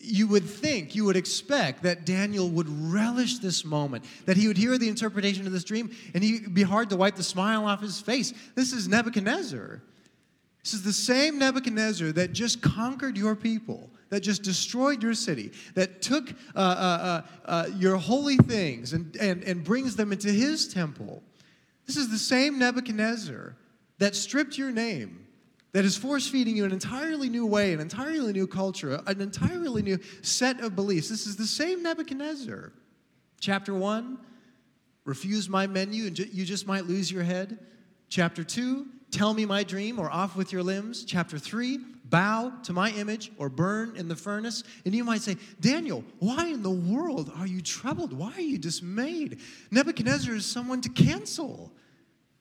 You 0.00 0.26
would 0.28 0.44
think, 0.44 0.94
you 0.94 1.04
would 1.04 1.16
expect 1.16 1.82
that 1.82 2.04
Daniel 2.04 2.48
would 2.50 2.68
relish 2.68 3.38
this 3.38 3.64
moment, 3.64 4.04
that 4.24 4.36
he 4.36 4.46
would 4.46 4.56
hear 4.56 4.78
the 4.78 4.88
interpretation 4.88 5.46
of 5.46 5.52
this 5.52 5.64
dream, 5.64 5.94
and 6.14 6.22
he'd 6.22 6.54
be 6.54 6.62
hard 6.62 6.90
to 6.90 6.96
wipe 6.96 7.16
the 7.16 7.22
smile 7.22 7.66
off 7.66 7.80
his 7.80 8.00
face. 8.00 8.32
This 8.54 8.72
is 8.72 8.88
Nebuchadnezzar. 8.88 9.82
This 10.62 10.74
is 10.74 10.82
the 10.82 10.92
same 10.92 11.38
Nebuchadnezzar 11.38 12.12
that 12.12 12.32
just 12.32 12.60
conquered 12.60 13.16
your 13.16 13.34
people, 13.34 13.90
that 14.10 14.20
just 14.20 14.42
destroyed 14.42 15.02
your 15.02 15.14
city, 15.14 15.52
that 15.74 16.02
took 16.02 16.30
uh, 16.54 16.58
uh, 16.58 16.60
uh, 16.60 17.22
uh 17.44 17.66
your 17.76 17.96
holy 17.96 18.36
things 18.36 18.92
and, 18.92 19.14
and, 19.16 19.42
and 19.44 19.64
brings 19.64 19.96
them 19.96 20.12
into 20.12 20.28
his 20.28 20.68
temple. 20.68 21.22
This 21.86 21.96
is 21.96 22.10
the 22.10 22.18
same 22.18 22.58
Nebuchadnezzar 22.58 23.56
that 23.98 24.16
stripped 24.16 24.58
your 24.58 24.70
name 24.70 25.25
that 25.72 25.84
is 25.84 25.96
force 25.96 26.26
feeding 26.26 26.56
you 26.56 26.64
an 26.64 26.72
entirely 26.72 27.28
new 27.28 27.46
way, 27.46 27.72
an 27.72 27.80
entirely 27.80 28.32
new 28.32 28.46
culture, 28.46 29.00
an 29.06 29.20
entirely 29.20 29.82
new 29.82 29.98
set 30.22 30.60
of 30.60 30.74
beliefs. 30.74 31.08
This 31.08 31.26
is 31.26 31.36
the 31.36 31.46
same 31.46 31.82
Nebuchadnezzar. 31.82 32.72
Chapter 33.40 33.74
1, 33.74 34.18
refuse 35.04 35.48
my 35.48 35.66
menu 35.66 36.06
and 36.06 36.18
you 36.18 36.44
just 36.44 36.66
might 36.66 36.86
lose 36.86 37.10
your 37.12 37.22
head. 37.22 37.58
Chapter 38.08 38.42
2, 38.42 38.86
tell 39.10 39.34
me 39.34 39.44
my 39.44 39.62
dream 39.62 39.98
or 39.98 40.10
off 40.10 40.36
with 40.36 40.52
your 40.52 40.62
limbs. 40.62 41.04
Chapter 41.04 41.38
3, 41.38 41.78
bow 42.04 42.52
to 42.62 42.72
my 42.72 42.90
image 42.92 43.32
or 43.36 43.48
burn 43.48 43.94
in 43.96 44.08
the 44.08 44.16
furnace. 44.16 44.62
And 44.84 44.94
you 44.94 45.04
might 45.04 45.22
say, 45.22 45.36
Daniel, 45.60 46.04
why 46.18 46.46
in 46.46 46.62
the 46.62 46.70
world 46.70 47.30
are 47.36 47.46
you 47.46 47.60
troubled? 47.60 48.12
Why 48.12 48.32
are 48.32 48.40
you 48.40 48.58
dismayed? 48.58 49.40
Nebuchadnezzar 49.70 50.34
is 50.34 50.46
someone 50.46 50.80
to 50.82 50.88
cancel, 50.88 51.72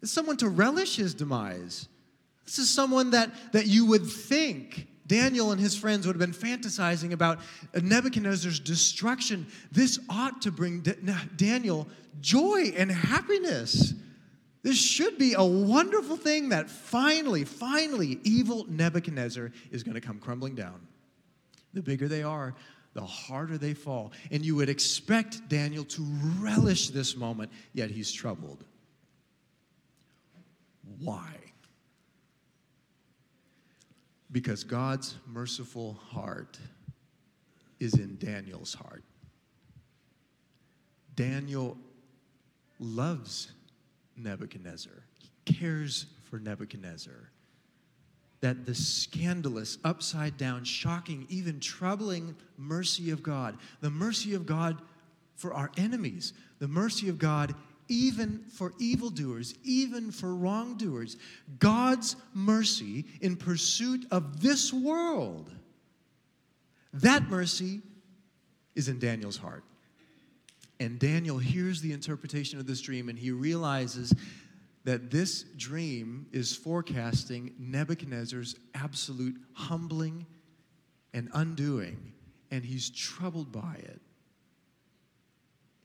it's 0.02 0.12
someone 0.12 0.38
to 0.38 0.50
relish 0.50 0.96
his 0.98 1.14
demise. 1.14 1.88
This 2.46 2.60
is 2.60 2.70
someone 2.70 3.12
that, 3.12 3.32
that 3.54 3.68
you 3.68 3.86
would 3.88 4.06
think 4.06 4.88
Daniel 5.08 5.52
and 5.52 5.60
his 5.60 5.78
friends 5.78 6.08
would 6.08 6.20
have 6.20 6.32
been 6.32 6.58
fantasizing 6.60 7.12
about 7.12 7.40
Nebuchadnezzar's 7.80 8.60
destruction. 8.60 9.48
This 9.72 10.00
ought 10.10 10.42
to 10.44 10.52
bring 10.52 10.82
Daniel 11.36 11.88
joy 12.22 12.74
and 12.76 12.92
happiness. 12.92 13.94
This 14.64 14.78
should 14.78 15.20
be 15.20 15.34
a 15.34 15.44
wonderful 15.44 16.18
thing 16.18 16.50
that 16.50 16.70
finally, 16.70 17.46
finally, 17.46 18.20
evil 18.24 18.66
Nebuchadnezzar 18.68 19.52
is 19.70 19.84
going 19.84 19.94
to 19.94 20.02
come 20.02 20.18
crumbling 20.18 20.56
down. 20.56 20.88
The 21.74 21.84
bigger 21.84 22.08
they 22.08 22.24
are, 22.24 22.56
the 22.94 23.06
harder 23.06 23.60
they 23.60 23.76
fall. 23.76 24.12
And 24.32 24.44
you 24.44 24.56
would 24.56 24.70
expect 24.70 25.48
Daniel 25.50 25.84
to 25.84 26.02
relish 26.40 26.90
this 26.90 27.16
moment, 27.16 27.52
yet 27.74 27.92
he's 27.92 28.12
troubled. 28.12 28.64
Why? 31.00 31.45
Because 34.36 34.66
God's 34.66 35.16
merciful 35.26 35.94
heart 35.94 36.60
is 37.80 37.94
in 37.94 38.18
Daniel's 38.18 38.74
heart. 38.74 39.06
Daniel 41.16 41.78
loves 42.78 43.54
Nebuchadnezzar. 44.18 45.06
He 45.22 45.30
cares 45.46 46.08
for 46.30 46.38
Nebuchadnezzar. 46.40 47.32
That 48.42 48.66
the 48.66 48.76
scandalous, 48.76 49.78
upside 49.86 50.36
down, 50.36 50.66
shocking, 50.66 51.26
even 51.30 51.62
troubling 51.62 52.36
mercy 52.58 53.12
of 53.12 53.24
God, 53.24 53.58
the 53.80 53.90
mercy 53.90 54.34
of 54.34 54.46
God 54.46 54.82
for 55.38 55.54
our 55.54 55.72
enemies, 55.78 56.34
the 56.60 56.68
mercy 56.68 57.08
of 57.08 57.18
God 57.18 57.56
even 57.88 58.44
for 58.50 58.74
evildoers, 58.80 59.54
even 59.64 60.12
for 60.12 60.34
wrongdoers. 60.36 61.18
God's 61.60 62.16
mercy 62.34 63.06
in 63.22 63.36
pursuit 63.36 64.06
of 64.12 64.42
this 64.42 64.74
world. 64.74 65.52
That 66.94 67.30
mercy 67.30 67.82
is 68.76 68.88
in 68.88 69.00
Daniel's 69.00 69.38
heart. 69.38 69.64
And 70.80 71.00
Daniel 71.00 71.38
hears 71.38 71.82
the 71.82 71.94
interpretation 71.94 72.60
of 72.60 72.68
this 72.68 72.82
dream 72.82 73.10
and 73.10 73.18
he 73.18 73.32
realizes 73.32 74.14
that 74.86 75.10
this 75.10 75.44
dream 75.58 76.28
is 76.32 76.56
forecasting 76.56 77.54
Nebuchadnezzar's 77.58 78.56
absolute 78.76 79.36
humbling 79.54 80.26
and 81.14 81.30
undoing, 81.34 82.14
and 82.52 82.64
he's 82.64 82.90
troubled 82.92 83.52
by 83.52 83.76
it. 83.80 84.00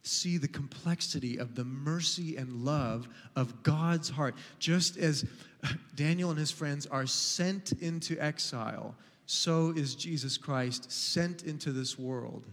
See 0.02 0.38
the 0.38 0.48
complexity 0.48 1.38
of 1.38 1.54
the 1.54 1.64
mercy 1.64 2.36
and 2.36 2.64
love 2.64 3.08
of 3.36 3.62
God's 3.62 4.08
heart. 4.08 4.34
Just 4.58 4.96
as 4.96 5.24
Daniel 5.94 6.30
and 6.30 6.38
his 6.38 6.50
friends 6.50 6.86
are 6.86 7.06
sent 7.06 7.72
into 7.72 8.16
exile, 8.18 8.94
so 9.26 9.72
is 9.76 9.94
Jesus 9.94 10.38
Christ 10.38 10.90
sent 10.90 11.44
into 11.44 11.70
this 11.70 11.98
world. 11.98 12.46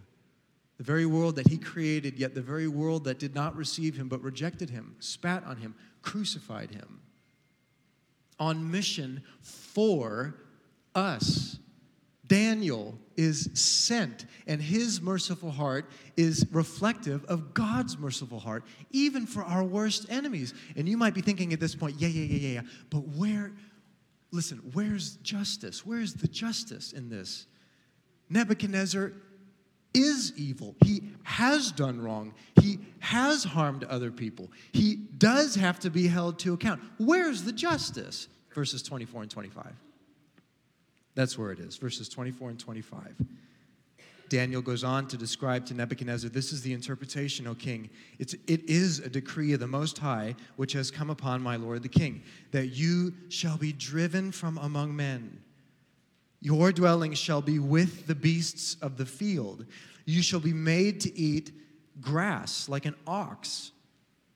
The 0.77 0.83
very 0.83 1.05
world 1.05 1.35
that 1.37 1.47
he 1.47 1.57
created, 1.57 2.19
yet 2.19 2.35
the 2.35 2.41
very 2.41 2.67
world 2.67 3.05
that 3.05 3.17
did 3.17 3.33
not 3.33 3.55
receive 3.55 3.95
him 3.95 4.07
but 4.07 4.21
rejected 4.21 4.69
him, 4.69 4.95
spat 4.99 5.43
on 5.45 5.57
him, 5.57 5.73
crucified 6.01 6.69
him. 6.71 6.99
On 8.39 8.69
mission 8.69 9.23
for 9.41 10.35
us. 10.93 11.57
Daniel 12.27 12.98
is 13.15 13.50
sent, 13.53 14.25
and 14.46 14.62
his 14.62 15.01
merciful 15.01 15.51
heart 15.51 15.89
is 16.15 16.46
reflective 16.51 17.25
of 17.25 17.53
God's 17.53 17.98
merciful 17.98 18.39
heart, 18.39 18.63
even 18.91 19.25
for 19.25 19.43
our 19.43 19.63
worst 19.63 20.05
enemies. 20.10 20.53
And 20.75 20.88
you 20.88 20.98
might 20.98 21.13
be 21.13 21.22
thinking 21.22 21.53
at 21.53 21.60
this 21.60 21.75
point, 21.75 21.96
yeah, 21.98 22.07
yeah, 22.07 22.24
yeah, 22.24 22.39
yeah, 22.39 22.53
yeah. 22.62 22.69
But 22.89 23.07
where, 23.07 23.53
listen, 24.31 24.57
where's 24.74 25.15
justice? 25.17 25.86
Where's 25.86 26.13
the 26.13 26.27
justice 26.27 26.93
in 26.93 27.10
this? 27.10 27.48
Nebuchadnezzar 28.29 29.13
is 29.93 30.34
evil. 30.36 30.75
He 30.86 31.03
has 31.24 31.72
done 31.72 32.01
wrong. 32.01 32.34
He 32.62 32.79
has 33.00 33.43
harmed 33.43 33.84
other 33.86 34.12
people. 34.12 34.51
He 34.72 34.96
does 34.96 35.55
have 35.55 35.79
to 35.79 35.89
be 35.89 36.07
held 36.07 36.39
to 36.39 36.53
account. 36.53 36.81
Where's 36.98 37.43
the 37.43 37.51
justice? 37.51 38.27
Verses 38.53 38.81
24 38.84 39.24
and 39.24 39.31
25. 39.31 39.74
That's 41.17 41.38
where 41.38 41.51
it 41.51 41.59
is, 41.59 41.75
verses 41.75 42.07
24 42.07 42.51
and 42.51 42.59
25. 42.59 43.15
Daniel 44.29 44.62
goes 44.62 44.86
on 44.86 45.07
to 45.07 45.17
describe 45.17 45.65
to 45.65 45.74
Nebuchadnezzar, 45.74 46.29
This 46.29 46.53
is 46.53 46.62
the 46.62 46.71
interpretation, 46.71 47.47
O 47.47 47.55
king. 47.55 47.89
It's, 48.19 48.33
it 48.45 48.69
is 48.69 49.00
a 49.00 49.09
decree 49.09 49.51
of 49.51 49.59
the 49.59 49.67
Most 49.67 49.97
High 49.97 50.36
which 50.55 50.71
has 50.74 50.91
come 50.91 51.09
upon 51.09 51.41
my 51.41 51.57
Lord 51.57 51.83
the 51.83 51.89
king, 51.89 52.24
that 52.51 52.67
you 52.67 53.13
shall 53.27 53.57
be 53.57 53.74
driven 53.74 54.31
from 54.31 54.57
among 54.59 54.95
men 54.95 55.41
your 56.41 56.71
dwelling 56.71 57.13
shall 57.13 57.41
be 57.41 57.59
with 57.59 58.07
the 58.07 58.15
beasts 58.15 58.77
of 58.81 58.97
the 58.97 59.05
field. 59.05 59.65
You 60.05 60.21
shall 60.21 60.39
be 60.39 60.53
made 60.53 61.01
to 61.01 61.17
eat 61.17 61.51
grass 62.00 62.69
like 62.69 62.86
an 62.86 62.95
ox. 63.07 63.71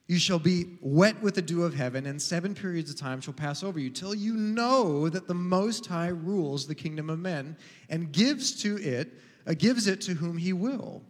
You 0.08 0.17
shall 0.17 0.39
be 0.39 0.77
wet 0.81 1.22
with 1.22 1.36
the 1.36 1.41
dew 1.41 1.63
of 1.63 1.74
heaven, 1.74 2.05
and 2.05 2.22
seven 2.22 2.53
periods 2.53 2.89
of 2.89 2.98
time 2.98 3.22
shall 3.22 3.34
pass 3.34 3.63
over 3.63 3.79
you 3.79 3.89
till 3.89 4.13
you 4.13 4.34
know 4.34 5.08
that 5.10 5.27
the 5.27 5.34
Most 5.34 5.86
High 5.86 6.10
rules 6.10 6.67
the 6.67 6.75
kingdom 6.75 7.09
of 7.09 7.20
men 7.20 7.55
and 7.90 8.11
gives 8.11 8.61
to 8.64 8.77
it, 8.77 9.14
uh, 9.48 9.53
gives 9.57 9.87
it 9.87 10.01
to 10.01 10.14
whom 10.14 10.37
he 10.37 10.53
will. 10.53 11.01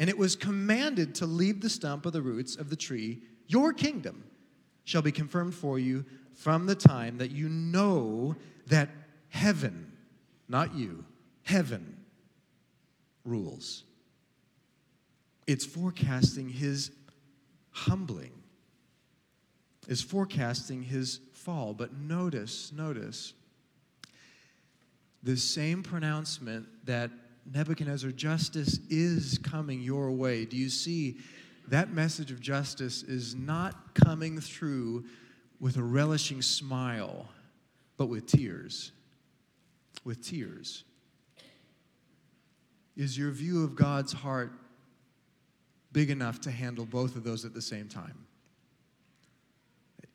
And 0.00 0.10
it 0.10 0.18
was 0.18 0.34
commanded 0.34 1.14
to 1.16 1.26
leave 1.26 1.60
the 1.60 1.70
stump 1.70 2.06
of 2.06 2.12
the 2.12 2.22
roots 2.22 2.56
of 2.56 2.70
the 2.70 2.76
tree. 2.76 3.22
Your 3.46 3.72
kingdom 3.72 4.24
shall 4.82 5.02
be 5.02 5.12
confirmed 5.12 5.54
for 5.54 5.78
you 5.78 6.04
from 6.34 6.66
the 6.66 6.74
time 6.74 7.18
that 7.18 7.30
you 7.30 7.48
know 7.48 8.34
that 8.66 8.88
Heaven, 9.34 9.90
not 10.48 10.76
you, 10.76 11.04
heaven 11.42 11.96
rules. 13.24 13.82
It's 15.48 15.66
forecasting 15.66 16.48
his 16.48 16.92
humbling, 17.74 18.32
is 19.86 20.00
forecasting 20.00 20.82
his 20.82 21.20
fall. 21.32 21.74
But 21.74 21.92
notice, 21.92 22.72
notice, 22.72 23.34
the 25.22 25.36
same 25.36 25.82
pronouncement 25.82 26.66
that 26.86 27.10
Nebuchadnezzar, 27.52 28.10
justice 28.10 28.78
is 28.88 29.38
coming 29.38 29.82
your 29.82 30.10
way. 30.10 30.46
Do 30.46 30.56
you 30.56 30.70
see 30.70 31.18
that 31.68 31.92
message 31.92 32.30
of 32.30 32.40
justice 32.40 33.02
is 33.02 33.34
not 33.34 33.94
coming 33.94 34.40
through 34.40 35.04
with 35.60 35.76
a 35.76 35.82
relishing 35.82 36.40
smile, 36.40 37.28
but 37.98 38.06
with 38.06 38.26
tears? 38.26 38.92
with 40.04 40.22
tears? 40.22 40.84
Is 42.96 43.18
your 43.18 43.30
view 43.30 43.64
of 43.64 43.74
God's 43.74 44.12
heart 44.12 44.52
big 45.94 46.10
enough 46.10 46.42
to 46.42 46.50
handle 46.50 46.84
both 46.84 47.16
of 47.16 47.24
those 47.24 47.46
at 47.46 47.54
the 47.54 47.62
same 47.62 47.88
time? 47.88 48.26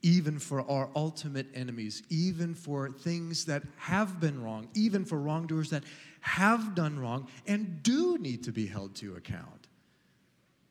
Even 0.04 0.38
for 0.38 0.62
our 0.70 0.90
ultimate 0.96 1.48
enemies, 1.56 2.04
even 2.10 2.54
for 2.54 2.92
things 2.92 3.46
that 3.46 3.64
have 3.78 4.20
been 4.20 4.44
wrong, 4.44 4.68
even 4.76 5.04
for 5.04 5.20
wrongdoers 5.20 5.72
that 5.72 5.84
have 6.22 6.76
done 6.76 7.00
wrong 7.00 7.28
and 7.48 7.82
do 7.82 8.18
need 8.20 8.44
to 8.44 8.52
be 8.52 8.68
held 8.68 8.94
to 8.96 9.16
account. 9.16 9.68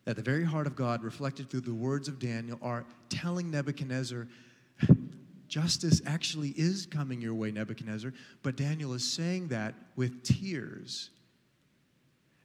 At 0.06 0.16
the 0.16 0.22
very 0.22 0.44
heart 0.44 0.66
of 0.66 0.76
God, 0.76 1.02
reflected 1.02 1.50
through 1.50 1.60
the 1.62 1.74
words 1.74 2.08
of 2.08 2.18
Daniel, 2.18 2.58
are 2.62 2.86
telling 3.10 3.50
Nebuchadnezzar, 3.50 4.28
Justice 5.48 6.00
actually 6.06 6.50
is 6.50 6.86
coming 6.86 7.20
your 7.20 7.34
way, 7.34 7.50
Nebuchadnezzar, 7.50 8.12
but 8.42 8.56
Daniel 8.56 8.94
is 8.94 9.04
saying 9.04 9.48
that 9.48 9.74
with 9.96 10.22
tears. 10.22 11.10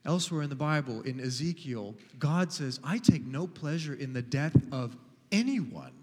Elsewhere 0.05 0.41
in 0.41 0.49
the 0.49 0.55
Bible, 0.55 1.01
in 1.01 1.19
Ezekiel, 1.19 1.95
God 2.19 2.51
says, 2.51 2.79
I 2.83 2.97
take 2.97 3.25
no 3.25 3.47
pleasure 3.47 3.93
in 3.93 4.11
the 4.11 4.21
death 4.21 4.55
of 4.71 4.97
anyone. 5.31 5.93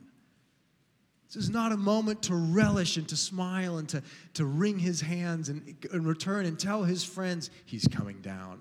This 1.27 1.45
is 1.45 1.51
not 1.51 1.71
a 1.71 1.77
moment 1.77 2.23
to 2.25 2.35
relish 2.35 2.97
and 2.97 3.09
to 3.09 3.17
smile 3.17 3.79
and 3.79 3.89
to, 3.91 4.03
to 4.35 4.45
wring 4.45 4.79
his 4.79 5.01
hands 5.01 5.49
and, 5.49 5.77
and 5.93 6.07
return 6.07 6.47
and 6.47 6.59
tell 6.59 6.83
his 6.83 7.05
friends, 7.05 7.51
He's 7.67 7.87
coming 7.87 8.21
down. 8.21 8.59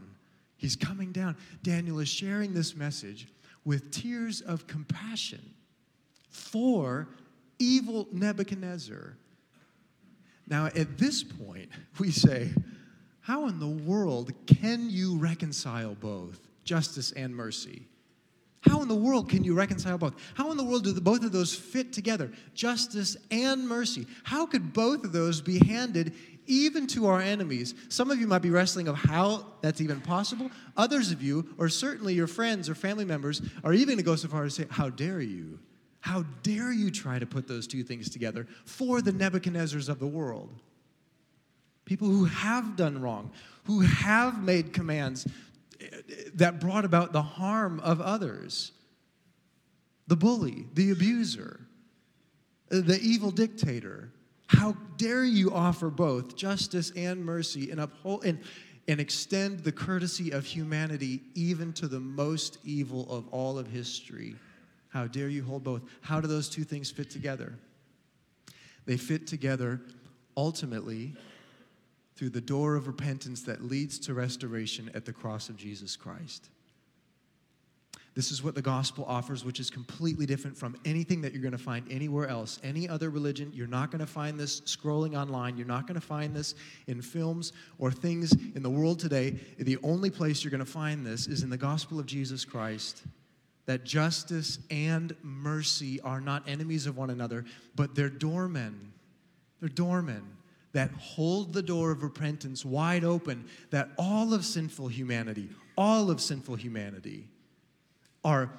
He's 0.57 0.75
coming 0.75 1.11
down. 1.11 1.37
Daniel 1.63 1.99
is 1.99 2.09
sharing 2.09 2.53
this 2.53 2.75
message 2.75 3.27
with 3.63 3.91
tears 3.91 4.41
of 4.41 4.67
compassion 4.67 5.41
for 6.29 7.07
evil 7.59 8.07
Nebuchadnezzar. 8.11 9.15
Now, 10.47 10.65
at 10.65 10.97
this 10.97 11.23
point, 11.23 11.69
we 11.97 12.11
say, 12.11 12.49
how 13.21 13.47
in 13.47 13.59
the 13.59 13.67
world 13.67 14.31
can 14.47 14.89
you 14.89 15.17
reconcile 15.17 15.95
both 15.95 16.39
justice 16.63 17.11
and 17.11 17.35
mercy? 17.35 17.87
How 18.61 18.81
in 18.81 18.87
the 18.87 18.95
world 18.95 19.29
can 19.29 19.43
you 19.43 19.53
reconcile 19.53 19.97
both? 19.97 20.15
How 20.33 20.51
in 20.51 20.57
the 20.57 20.63
world 20.63 20.83
do 20.83 20.91
the, 20.91 20.99
both 20.99 21.23
of 21.23 21.31
those 21.31 21.55
fit 21.55 21.93
together? 21.93 22.31
Justice 22.53 23.15
and 23.31 23.67
mercy. 23.67 24.05
How 24.23 24.45
could 24.45 24.73
both 24.73 25.05
of 25.05 25.13
those 25.13 25.41
be 25.41 25.59
handed 25.65 26.13
even 26.45 26.85
to 26.87 27.07
our 27.07 27.21
enemies? 27.21 27.73
Some 27.87 28.11
of 28.11 28.19
you 28.19 28.27
might 28.27 28.41
be 28.41 28.49
wrestling 28.49 28.89
of 28.89 28.95
how 28.95 29.45
that's 29.61 29.79
even 29.79 30.01
possible. 30.01 30.51
Others 30.75 31.11
of 31.11 31.21
you, 31.21 31.47
or 31.57 31.69
certainly 31.69 32.13
your 32.13 32.27
friends 32.27 32.69
or 32.69 32.75
family 32.75 33.05
members, 33.05 33.41
are 33.63 33.73
even 33.73 33.87
going 33.87 33.97
to 33.97 34.03
go 34.03 34.15
so 34.17 34.27
far 34.27 34.43
as 34.43 34.55
to 34.55 34.63
say, 34.63 34.67
How 34.69 34.89
dare 34.89 35.21
you? 35.21 35.59
How 36.01 36.23
dare 36.43 36.73
you 36.73 36.91
try 36.91 37.19
to 37.19 37.25
put 37.25 37.47
those 37.47 37.67
two 37.67 37.83
things 37.83 38.09
together 38.09 38.47
for 38.65 39.01
the 39.01 39.11
Nebuchadnezzars 39.11 39.87
of 39.87 39.99
the 39.99 40.07
world? 40.07 40.53
People 41.89 42.09
who 42.09 42.25
have 42.25 42.75
done 42.75 43.01
wrong, 43.01 43.31
who 43.63 43.79
have 43.79 44.43
made 44.43 44.73
commands 44.73 45.27
that 46.35 46.59
brought 46.59 46.85
about 46.85 47.13
the 47.13 47.23
harm 47.23 47.79
of 47.79 47.99
others. 47.99 48.73
The 50.05 50.15
bully, 50.15 50.67
the 50.75 50.91
abuser, 50.91 51.61
the 52.67 52.99
evil 53.01 53.31
dictator. 53.31 54.11
How 54.45 54.77
dare 54.97 55.23
you 55.23 55.51
offer 55.51 55.89
both 55.89 56.35
justice 56.35 56.91
and 56.95 57.25
mercy 57.25 57.71
and 57.71 57.79
uphold 57.79 58.23
and, 58.23 58.39
and 58.87 58.99
extend 58.99 59.61
the 59.61 59.71
courtesy 59.71 60.29
of 60.29 60.45
humanity 60.45 61.23
even 61.33 61.73
to 61.73 61.87
the 61.87 61.99
most 61.99 62.59
evil 62.63 63.11
of 63.11 63.27
all 63.29 63.57
of 63.57 63.65
history? 63.65 64.35
How 64.89 65.07
dare 65.07 65.29
you 65.29 65.43
hold 65.43 65.63
both? 65.63 65.81
How 66.01 66.21
do 66.21 66.27
those 66.27 66.49
two 66.49 66.63
things 66.63 66.91
fit 66.91 67.09
together? 67.09 67.57
They 68.85 68.97
fit 68.97 69.25
together 69.25 69.81
ultimately 70.37 71.15
through 72.19 72.29
the 72.29 72.41
door 72.41 72.75
of 72.75 72.85
repentance 72.85 73.43
that 73.43 73.63
leads 73.63 73.97
to 73.97 74.13
restoration 74.13 74.91
at 74.93 75.05
the 75.05 75.13
cross 75.13 75.47
of 75.47 75.55
Jesus 75.55 75.95
Christ. 75.95 76.49
This 78.13 78.29
is 78.29 78.43
what 78.43 78.55
the 78.55 78.61
gospel 78.61 79.05
offers, 79.07 79.45
which 79.45 79.57
is 79.57 79.69
completely 79.69 80.25
different 80.25 80.57
from 80.57 80.75
anything 80.83 81.21
that 81.21 81.31
you're 81.31 81.41
going 81.41 81.53
to 81.53 81.57
find 81.57 81.89
anywhere 81.89 82.27
else. 82.27 82.59
Any 82.61 82.89
other 82.89 83.09
religion, 83.09 83.51
you're 83.53 83.67
not 83.67 83.89
going 83.89 84.01
to 84.01 84.05
find 84.05 84.37
this 84.37 84.59
scrolling 84.61 85.17
online. 85.17 85.55
You're 85.55 85.65
not 85.65 85.87
going 85.87 85.97
to 85.97 86.05
find 86.05 86.35
this 86.35 86.55
in 86.87 87.01
films 87.01 87.53
or 87.77 87.89
things 87.89 88.33
in 88.53 88.63
the 88.63 88.69
world 88.69 88.99
today. 88.99 89.39
The 89.57 89.77
only 89.81 90.09
place 90.09 90.43
you're 90.43 90.51
going 90.51 90.59
to 90.59 90.65
find 90.65 91.05
this 91.05 91.25
is 91.25 91.43
in 91.43 91.49
the 91.49 91.55
gospel 91.55 92.01
of 92.01 92.05
Jesus 92.05 92.43
Christ. 92.43 93.03
That 93.65 93.85
justice 93.85 94.59
and 94.69 95.15
mercy 95.23 96.01
are 96.01 96.19
not 96.19 96.49
enemies 96.49 96.85
of 96.85 96.97
one 96.97 97.11
another, 97.11 97.45
but 97.75 97.95
they're 97.95 98.09
doormen. 98.09 98.91
They're 99.61 99.69
doormen 99.69 100.35
that 100.71 100.91
hold 100.91 101.53
the 101.53 101.61
door 101.61 101.91
of 101.91 102.03
repentance 102.03 102.63
wide 102.63 103.03
open, 103.03 103.45
that 103.71 103.89
all 103.97 104.33
of 104.33 104.45
sinful 104.45 104.87
humanity, 104.87 105.49
all 105.77 106.11
of 106.11 106.21
sinful 106.21 106.55
humanity, 106.55 107.27
are 108.23 108.51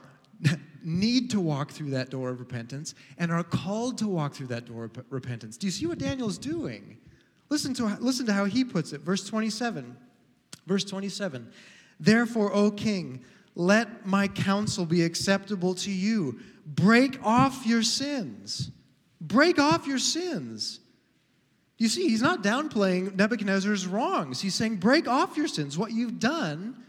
need 0.83 1.31
to 1.31 1.41
walk 1.41 1.71
through 1.71 1.91
that 1.91 2.11
door 2.11 2.31
of 2.31 2.41
repentance 2.41 2.95
and 3.19 3.31
are 3.31 3.45
called 3.45 3.99
to 3.99 4.09
walk 4.09 4.35
through 4.35 4.47
that 4.49 4.65
door 4.65 4.85
of 4.85 5.05
repentance. 5.11 5.57
Do 5.57 5.67
you 5.67 5.71
see 5.71 5.87
what 5.87 5.99
Daniel's 5.99 6.39
doing? 6.39 6.97
Listen 7.49 7.75
to, 7.75 7.97
listen 8.01 8.27
to 8.27 8.33
how 8.33 8.45
he 8.45 8.65
puts 8.65 8.93
it. 8.93 9.03
Verse 9.03 9.27
27. 9.27 9.97
Verse 10.67 10.85
27. 10.85 11.51
Therefore, 11.99 12.53
O 12.55 12.71
king, 12.71 13.25
let 13.55 14.07
my 14.07 14.29
counsel 14.29 14.87
be 14.87 15.03
acceptable 15.03 15.75
to 15.75 15.91
you. 15.91 16.41
Break 16.65 17.19
off 17.25 17.67
your 17.67 17.83
sins. 17.83 18.71
Break 19.21 19.59
off 19.59 19.87
your 19.87 19.99
sins. 19.99 20.81
You 21.81 21.89
see, 21.89 22.09
he's 22.11 22.21
not 22.21 22.43
downplaying 22.43 23.17
Nebuchadnezzar's 23.17 23.87
wrongs. 23.87 24.39
He's 24.39 24.55
saying, 24.55 24.77
break 24.77 25.09
off 25.09 25.39
your 25.39 25.49
sins. 25.49 25.79
What 25.79 25.93
you've 25.93 26.21
done 26.21 26.85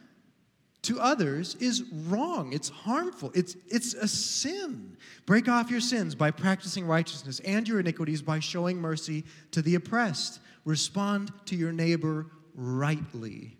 to 0.81 0.99
others 0.99 1.55
is 1.55 1.83
wrong. 2.09 2.51
It's 2.51 2.67
harmful. 2.67 3.31
It's, 3.33 3.55
it's 3.69 3.93
a 3.93 4.05
sin. 4.05 4.97
Break 5.25 5.47
off 5.47 5.71
your 5.71 5.79
sins 5.79 6.13
by 6.13 6.29
practicing 6.29 6.85
righteousness 6.85 7.39
and 7.45 7.65
your 7.65 7.79
iniquities 7.79 8.21
by 8.21 8.39
showing 8.39 8.81
mercy 8.81 9.23
to 9.51 9.61
the 9.61 9.75
oppressed. 9.75 10.41
Respond 10.65 11.31
to 11.45 11.55
your 11.55 11.71
neighbor 11.71 12.25
rightly. 12.53 13.57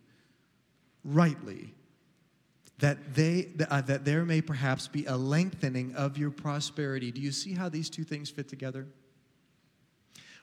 Rightly. 1.05 1.73
That, 2.79 3.15
they, 3.15 3.51
uh, 3.69 3.79
that 3.83 4.03
there 4.03 4.25
may 4.25 4.41
perhaps 4.41 4.89
be 4.89 5.05
a 5.05 5.15
lengthening 5.15 5.95
of 5.95 6.17
your 6.17 6.29
prosperity. 6.29 7.09
Do 7.09 7.21
you 7.21 7.31
see 7.31 7.53
how 7.53 7.69
these 7.69 7.89
two 7.89 8.03
things 8.03 8.29
fit 8.29 8.49
together? 8.49 8.85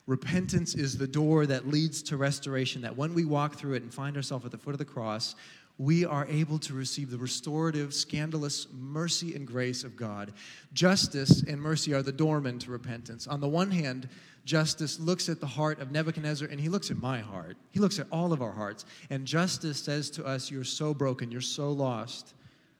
Repentance 0.08 0.74
is 0.74 0.96
the 0.96 1.06
door 1.06 1.44
that 1.44 1.68
leads 1.68 2.02
to 2.04 2.16
restoration, 2.16 2.80
that 2.80 2.96
when 2.96 3.12
we 3.12 3.26
walk 3.26 3.56
through 3.56 3.74
it 3.74 3.82
and 3.82 3.92
find 3.92 4.16
ourselves 4.16 4.46
at 4.46 4.50
the 4.50 4.56
foot 4.56 4.72
of 4.72 4.78
the 4.78 4.84
cross, 4.86 5.34
we 5.76 6.06
are 6.06 6.26
able 6.30 6.58
to 6.60 6.72
receive 6.72 7.10
the 7.10 7.18
restorative, 7.18 7.92
scandalous 7.92 8.68
mercy 8.72 9.34
and 9.34 9.46
grace 9.46 9.84
of 9.84 9.96
God. 9.96 10.32
Justice 10.72 11.42
and 11.42 11.60
mercy 11.60 11.92
are 11.92 12.02
the 12.02 12.10
doormen 12.10 12.58
to 12.60 12.70
repentance. 12.70 13.26
On 13.26 13.38
the 13.38 13.48
one 13.48 13.70
hand, 13.70 14.08
justice 14.46 14.98
looks 14.98 15.28
at 15.28 15.40
the 15.40 15.46
heart 15.46 15.78
of 15.78 15.92
Nebuchadnezzar 15.92 16.48
and 16.48 16.58
he 16.58 16.70
looks 16.70 16.90
at 16.90 16.96
my 16.96 17.18
heart. 17.18 17.58
He 17.70 17.78
looks 17.78 17.98
at 17.98 18.06
all 18.10 18.32
of 18.32 18.40
our 18.40 18.50
hearts. 18.50 18.86
And 19.10 19.26
justice 19.26 19.78
says 19.78 20.08
to 20.12 20.24
us, 20.24 20.50
You're 20.50 20.64
so 20.64 20.94
broken, 20.94 21.30
you're 21.30 21.42
so 21.42 21.70
lost. 21.70 22.32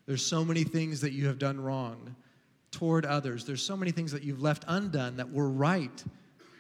There's 0.07 0.25
so 0.25 0.47
many 0.47 0.65
things 0.65 1.03
that 1.03 1.13
you 1.13 1.27
have 1.27 1.39
done 1.39 1.61
wrong 1.61 2.17
toward 2.71 3.05
others. 3.05 3.45
There's 3.45 3.63
so 3.63 3.77
many 3.77 3.91
things 3.91 4.13
that 4.13 4.23
you've 4.23 4.41
left 4.41 4.65
undone 4.67 5.19
that 5.19 5.31
were 5.31 5.51
right, 5.51 6.03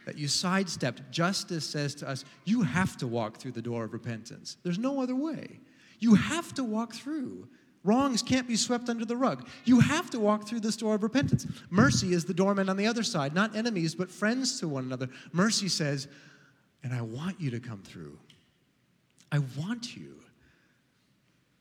that 0.09 0.16
you 0.16 0.27
sidestepped. 0.27 1.03
Justice 1.11 1.66
says 1.66 1.94
to 1.97 2.09
us, 2.09 2.25
You 2.47 2.62
have 2.62 2.97
to 2.97 3.07
walk 3.07 3.37
through 3.37 3.53
the 3.53 3.61
door 3.61 3.85
of 3.85 3.92
repentance. 3.92 4.57
There's 4.62 4.79
no 4.79 5.03
other 5.03 5.14
way. 5.14 5.61
You 5.99 6.14
have 6.14 6.55
to 6.55 6.64
walk 6.64 6.94
through. 6.94 7.47
Wrongs 7.85 8.23
can't 8.23 8.49
be 8.49 8.57
swept 8.57 8.88
under 8.88 9.05
the 9.05 9.18
rug. 9.18 9.47
You 9.66 9.81
have 9.81 10.09
to 10.12 10.18
walk 10.18 10.49
through 10.49 10.61
this 10.61 10.79
door 10.79 10.94
of 10.94 11.03
repentance. 11.03 11.47
Mercy 11.68 12.14
is 12.14 12.25
the 12.25 12.33
doorman 12.33 12.71
on 12.71 12.79
the 12.79 12.87
other 12.87 13.03
side, 13.03 13.35
not 13.35 13.55
enemies, 13.55 13.94
but 13.94 14.11
friends 14.11 14.59
to 14.61 14.68
one 14.68 14.85
another. 14.85 15.11
Mercy 15.33 15.68
says, 15.68 16.09
and 16.83 16.94
I 16.94 17.03
want 17.03 17.38
you 17.38 17.51
to 17.51 17.61
come 17.61 17.83
through. 17.83 18.18
I 19.31 19.40
want 19.59 19.94
you. 19.94 20.23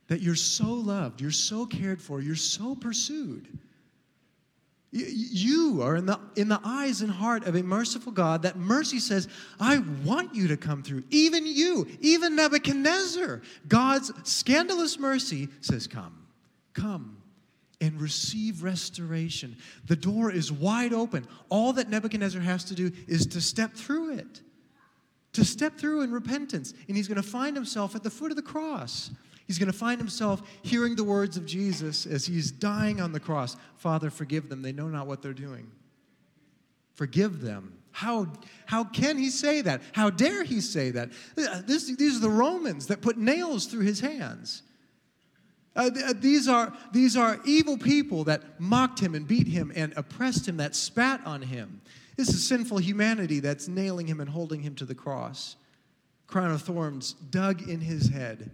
That 0.08 0.22
you're 0.22 0.36
so 0.36 0.68
loved, 0.68 1.20
you're 1.20 1.32
so 1.32 1.66
cared 1.66 2.02
for, 2.02 2.22
you're 2.22 2.38
so 2.38 2.76
pursued 2.76 3.60
you 4.98 5.82
are 5.82 5.96
in 5.96 6.06
the, 6.06 6.20
in 6.36 6.48
the 6.48 6.60
eyes 6.64 7.02
and 7.02 7.12
heart 7.12 7.46
of 7.46 7.56
a 7.56 7.64
merciful 7.64 8.12
God 8.12 8.44
that 8.44 8.58
mercy 8.58 9.00
says, 9.00 9.28
I 9.60 9.80
want 10.04 10.36
you 10.36 10.48
to 10.50 10.58
come 10.58 10.84
through. 10.84 11.04
Even 11.10 11.46
you, 11.46 11.88
even 12.02 12.36
Nebuchadnezzar, 12.36 13.42
God's 13.68 14.12
scandalous 14.24 15.00
mercy 15.00 15.50
says, 15.62 15.88
Come, 15.88 16.28
come 16.74 17.18
and 17.80 18.02
receive 18.02 18.64
restoration. 18.64 19.56
The 19.86 19.96
door 19.96 20.32
is 20.32 20.52
wide 20.52 20.94
open. 20.94 21.28
All 21.50 21.74
that 21.74 21.90
Nebuchadnezzar 21.90 22.42
has 22.42 22.64
to 22.66 22.76
do 22.76 22.92
is 23.08 23.28
to 23.28 23.42
step 23.42 23.74
through 23.74 24.18
it, 24.18 24.42
to 25.34 25.46
step 25.46 25.78
through 25.78 26.02
in 26.02 26.12
repentance. 26.12 26.74
And 26.88 26.98
he's 26.98 27.08
going 27.08 27.22
to 27.22 27.28
find 27.28 27.56
himself 27.56 27.96
at 27.96 28.04
the 28.04 28.10
foot 28.10 28.32
of 28.32 28.36
the 28.36 28.42
cross. 28.42 29.12
He's 29.48 29.58
going 29.58 29.72
to 29.72 29.78
find 29.78 29.98
himself 30.00 30.42
hearing 30.62 30.96
the 30.96 31.06
words 31.06 31.38
of 31.38 31.46
Jesus 31.46 32.06
as 32.06 32.26
he's 32.26 32.52
dying 32.52 33.00
on 33.00 33.14
the 33.14 33.20
cross 33.20 33.56
Father, 33.78 34.10
forgive 34.10 34.50
them. 34.50 34.62
They 34.62 34.74
know 34.74 34.88
not 34.88 35.08
what 35.08 35.22
they're 35.22 35.34
doing. 35.34 35.72
Forgive 36.96 37.42
them. 37.42 37.74
How, 37.92 38.28
how 38.66 38.84
can 38.84 39.18
he 39.18 39.30
say 39.30 39.62
that? 39.62 39.82
How 39.94 40.10
dare 40.10 40.44
he 40.44 40.62
say 40.62 40.92
that? 40.92 41.12
This, 41.36 41.96
these 41.96 42.18
are 42.18 42.22
the 42.22 42.30
Romans 42.30 42.88
that 42.88 43.02
put 43.02 43.18
nails 43.18 43.68
through 43.68 43.86
his 43.86 44.00
hands. 44.00 44.64
Uh, 45.76 45.92
uh, 46.06 46.14
these, 46.16 46.48
are, 46.48 46.74
these 46.92 47.16
are 47.16 47.40
evil 47.46 47.78
people 47.78 48.24
that 48.26 48.60
mocked 48.60 49.00
him 49.00 49.14
and 49.14 49.28
beat 49.28 49.48
him 49.48 49.72
and 49.76 49.94
oppressed 49.96 50.48
him, 50.48 50.58
that 50.58 50.76
spat 50.76 51.22
on 51.26 51.42
him. 51.42 51.82
This 52.18 52.30
is 52.30 52.46
sinful 52.48 52.80
humanity 52.80 53.40
that's 53.40 53.68
nailing 53.68 54.08
him 54.08 54.20
and 54.20 54.30
holding 54.30 54.62
him 54.62 54.74
to 54.76 54.86
the 54.86 54.96
cross. 54.96 55.56
Crown 56.26 56.52
of 56.52 56.64
thorns 56.64 57.14
dug 57.14 57.70
in 57.70 57.80
his 57.80 58.10
head 58.10 58.52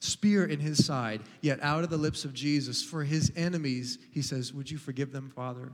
spear 0.00 0.44
in 0.44 0.60
his 0.60 0.84
side, 0.84 1.22
yet 1.40 1.58
out 1.62 1.84
of 1.84 1.90
the 1.90 1.96
lips 1.96 2.24
of 2.24 2.34
Jesus, 2.34 2.82
for 2.82 3.04
his 3.04 3.32
enemies, 3.36 3.98
he 4.10 4.22
says, 4.22 4.52
Would 4.52 4.70
you 4.70 4.78
forgive 4.78 5.12
them, 5.12 5.30
Father? 5.34 5.72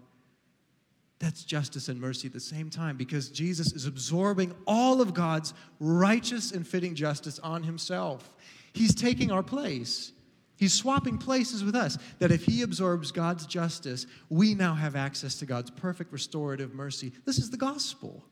That's 1.18 1.44
justice 1.44 1.88
and 1.88 2.00
mercy 2.00 2.26
at 2.26 2.32
the 2.32 2.40
same 2.40 2.68
time 2.68 2.96
because 2.96 3.28
Jesus 3.28 3.72
is 3.72 3.86
absorbing 3.86 4.52
all 4.66 5.00
of 5.00 5.14
God's 5.14 5.54
righteous 5.78 6.50
and 6.50 6.66
fitting 6.66 6.96
justice 6.96 7.38
on 7.38 7.62
himself. 7.62 8.34
He's 8.72 8.92
taking 8.92 9.30
our 9.30 9.42
place. 9.42 10.10
He's 10.56 10.74
swapping 10.74 11.18
places 11.18 11.62
with 11.62 11.76
us. 11.76 11.96
That 12.18 12.32
if 12.32 12.44
he 12.44 12.62
absorbs 12.62 13.12
God's 13.12 13.46
justice, 13.46 14.06
we 14.30 14.54
now 14.54 14.74
have 14.74 14.96
access 14.96 15.38
to 15.38 15.46
God's 15.46 15.70
perfect 15.70 16.12
restorative 16.12 16.74
mercy. 16.74 17.12
This 17.24 17.38
is 17.38 17.50
the 17.50 17.56
gospel. 17.56 18.24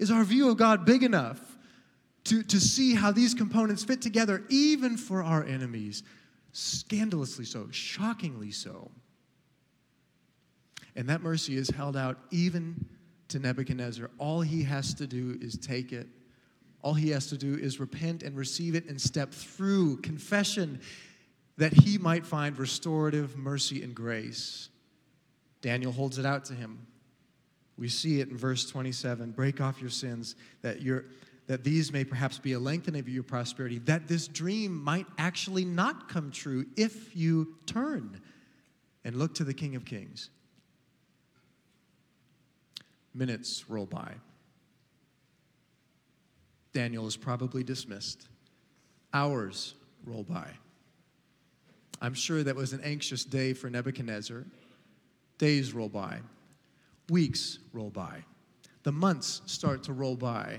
Is 0.00 0.10
our 0.10 0.24
view 0.24 0.50
of 0.50 0.56
God 0.56 0.84
big 0.84 1.04
enough 1.04 1.56
to, 2.24 2.42
to 2.42 2.60
see 2.60 2.94
how 2.94 3.12
these 3.12 3.34
components 3.34 3.84
fit 3.84 4.00
together, 4.00 4.44
even 4.48 4.96
for 4.96 5.22
our 5.22 5.44
enemies. 5.44 6.02
Scandalously 6.52 7.44
so, 7.44 7.68
shockingly 7.70 8.50
so. 8.50 8.90
And 10.96 11.08
that 11.08 11.22
mercy 11.22 11.56
is 11.56 11.68
held 11.70 11.96
out 11.96 12.18
even 12.30 12.86
to 13.28 13.38
Nebuchadnezzar. 13.38 14.10
All 14.18 14.40
he 14.40 14.62
has 14.62 14.94
to 14.94 15.06
do 15.06 15.38
is 15.40 15.58
take 15.58 15.92
it. 15.92 16.06
All 16.82 16.94
he 16.94 17.10
has 17.10 17.26
to 17.28 17.36
do 17.36 17.56
is 17.56 17.80
repent 17.80 18.22
and 18.22 18.36
receive 18.36 18.74
it 18.74 18.86
and 18.88 19.00
step 19.00 19.32
through 19.32 19.98
confession 19.98 20.80
that 21.56 21.72
he 21.72 21.98
might 21.98 22.26
find 22.26 22.58
restorative 22.58 23.36
mercy 23.36 23.82
and 23.82 23.94
grace. 23.94 24.68
Daniel 25.62 25.92
holds 25.92 26.18
it 26.18 26.26
out 26.26 26.44
to 26.46 26.54
him. 26.54 26.86
We 27.76 27.88
see 27.88 28.20
it 28.20 28.28
in 28.28 28.36
verse 28.36 28.68
27 28.70 29.32
break 29.32 29.60
off 29.60 29.80
your 29.80 29.90
sins, 29.90 30.36
that 30.62 30.82
you're 30.82 31.06
that 31.46 31.62
these 31.62 31.92
may 31.92 32.04
perhaps 32.04 32.38
be 32.38 32.52
a 32.52 32.58
lengthening 32.58 33.00
of 33.00 33.08
your 33.08 33.22
prosperity, 33.22 33.78
that 33.80 34.08
this 34.08 34.28
dream 34.28 34.82
might 34.82 35.06
actually 35.18 35.64
not 35.64 36.08
come 36.08 36.30
true 36.30 36.64
if 36.76 37.14
you 37.14 37.54
turn 37.66 38.20
and 39.04 39.16
look 39.16 39.34
to 39.34 39.44
the 39.44 39.52
King 39.52 39.76
of 39.76 39.84
Kings. 39.84 40.30
Minutes 43.14 43.64
roll 43.68 43.86
by. 43.86 44.12
Daniel 46.72 47.06
is 47.06 47.16
probably 47.16 47.62
dismissed. 47.62 48.26
Hours 49.12 49.74
roll 50.04 50.24
by. 50.24 50.48
I'm 52.00 52.14
sure 52.14 52.42
that 52.42 52.56
was 52.56 52.72
an 52.72 52.80
anxious 52.82 53.24
day 53.24 53.52
for 53.52 53.70
Nebuchadnezzar. 53.70 54.44
Days 55.38 55.72
roll 55.72 55.88
by. 55.88 56.18
Weeks 57.10 57.58
roll 57.72 57.90
by. 57.90 58.24
The 58.82 58.92
months 58.92 59.42
start 59.46 59.84
to 59.84 59.92
roll 59.92 60.16
by. 60.16 60.58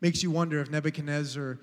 Makes 0.00 0.22
you 0.22 0.30
wonder 0.30 0.60
if 0.60 0.70
Nebuchadnezzar, 0.70 1.58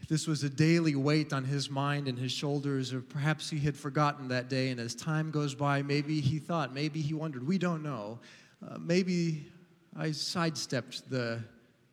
if 0.00 0.08
this 0.08 0.26
was 0.26 0.44
a 0.44 0.50
daily 0.50 0.94
weight 0.94 1.32
on 1.32 1.44
his 1.44 1.70
mind 1.70 2.08
and 2.08 2.18
his 2.18 2.32
shoulders, 2.32 2.92
or 2.92 3.00
perhaps 3.00 3.48
he 3.48 3.58
had 3.58 3.76
forgotten 3.76 4.28
that 4.28 4.48
day, 4.48 4.70
and 4.70 4.80
as 4.80 4.94
time 4.94 5.30
goes 5.30 5.54
by, 5.54 5.82
maybe 5.82 6.20
he 6.20 6.38
thought, 6.38 6.74
maybe 6.74 7.00
he 7.00 7.14
wondered. 7.14 7.46
We 7.46 7.58
don't 7.58 7.82
know. 7.82 8.18
Uh, 8.66 8.78
maybe 8.78 9.46
I 9.96 10.12
sidestepped 10.12 11.08
the 11.10 11.42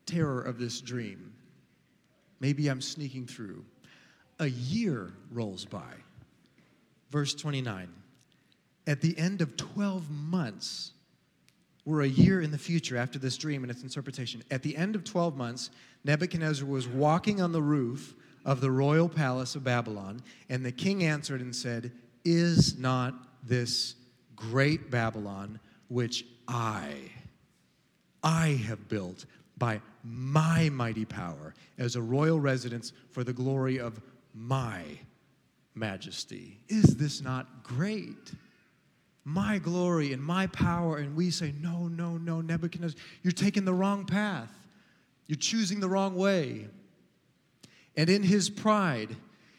terror 0.06 0.42
of 0.42 0.60
this 0.60 0.82
dream. 0.82 1.34
Maybe 2.40 2.68
I'm 2.68 2.82
sneaking 2.82 3.28
through. 3.28 3.64
A 4.40 4.48
year 4.48 5.14
rolls 5.32 5.66
by. 5.66 5.94
Verse 7.10 7.34
29. 7.34 7.90
At 8.86 9.02
the 9.02 9.18
end 9.18 9.42
of 9.42 9.58
12 9.58 10.10
months, 10.10 10.92
we're 11.88 12.02
a 12.02 12.08
year 12.08 12.42
in 12.42 12.52
the 12.52 12.58
future 12.58 12.98
after 12.98 13.18
this 13.18 13.38
dream 13.38 13.64
and 13.64 13.72
its 13.72 13.82
interpretation. 13.82 14.44
At 14.52 14.62
the 14.62 14.76
end 14.76 14.94
of 14.94 15.06
12 15.06 15.38
months, 15.38 15.70
Nebuchadnezzar 16.04 16.68
was 16.68 16.86
walking 16.86 17.40
on 17.40 17.54
the 17.54 17.62
roof 17.62 18.14
of 18.44 18.60
the 18.60 18.70
royal 18.70 19.08
palace 19.08 19.56
of 19.56 19.64
Babylon, 19.64 20.22
and 20.50 20.66
the 20.66 20.72
king 20.74 21.06
answered 21.06 21.40
and 21.40 21.56
said, 21.56 21.94
Is 22.26 22.78
not 22.78 23.14
this 23.42 23.96
great 24.36 24.92
Babylon 24.92 25.62
which 25.88 26.26
I, 26.46 26.94
I 28.22 28.62
have 28.68 28.90
built 28.90 29.24
by 29.58 29.80
my 30.04 30.68
mighty 30.68 31.06
power 31.06 31.54
as 31.78 31.96
a 31.96 32.02
royal 32.02 32.42
residence 32.42 32.92
for 33.12 33.24
the 33.24 33.32
glory 33.32 33.80
of 33.80 34.02
my 34.36 34.84
majesty? 35.74 36.60
Is 36.68 36.98
this 36.98 37.22
not 37.22 37.64
great? 37.64 38.34
My 39.28 39.58
glory 39.58 40.14
and 40.14 40.24
my 40.24 40.48
power. 40.48 40.98
And 40.98 41.14
we 41.14 41.32
say, 41.32 41.54
No, 41.60 41.90
no, 41.90 42.18
no, 42.18 42.40
Nebuchadnezzar, 42.40 42.98
you're 43.24 43.34
taking 43.34 43.66
the 43.66 43.74
wrong 43.74 44.06
path. 44.06 44.50
You're 45.28 45.36
choosing 45.36 45.82
the 45.82 45.90
wrong 45.90 46.16
way. 46.16 46.70
And 47.98 48.10
in 48.10 48.24
his 48.24 48.50
pride, 48.50 49.18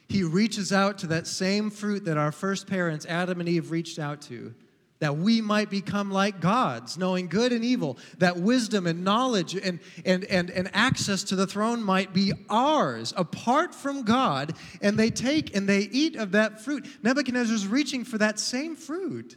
he 0.08 0.22
reaches 0.22 0.72
out 0.72 0.96
to 0.98 1.08
that 1.08 1.26
same 1.26 1.70
fruit 1.70 2.06
that 2.06 2.16
our 2.16 2.32
first 2.32 2.66
parents, 2.66 3.04
Adam 3.04 3.40
and 3.40 3.48
Eve, 3.48 3.70
reached 3.70 3.98
out 3.98 4.22
to, 4.22 4.54
that 5.00 5.18
we 5.18 5.42
might 5.42 5.68
become 5.68 6.10
like 6.10 6.40
gods, 6.40 6.96
knowing 6.96 7.28
good 7.28 7.52
and 7.52 7.62
evil, 7.62 7.98
that 8.16 8.38
wisdom 8.38 8.86
and 8.86 9.04
knowledge 9.04 9.54
and, 9.54 9.80
and, 10.06 10.24
and, 10.24 10.50
and 10.50 10.70
access 10.72 11.22
to 11.24 11.36
the 11.36 11.46
throne 11.46 11.82
might 11.82 12.14
be 12.14 12.32
ours 12.48 13.12
apart 13.18 13.74
from 13.74 14.02
God. 14.02 14.56
And 14.80 14.98
they 14.98 15.10
take 15.10 15.54
and 15.54 15.68
they 15.68 15.80
eat 15.80 16.16
of 16.16 16.32
that 16.32 16.58
fruit. 16.62 16.88
Nebuchadnezzar's 17.02 17.66
reaching 17.66 18.02
for 18.02 18.16
that 18.16 18.40
same 18.40 18.74
fruit. 18.74 19.36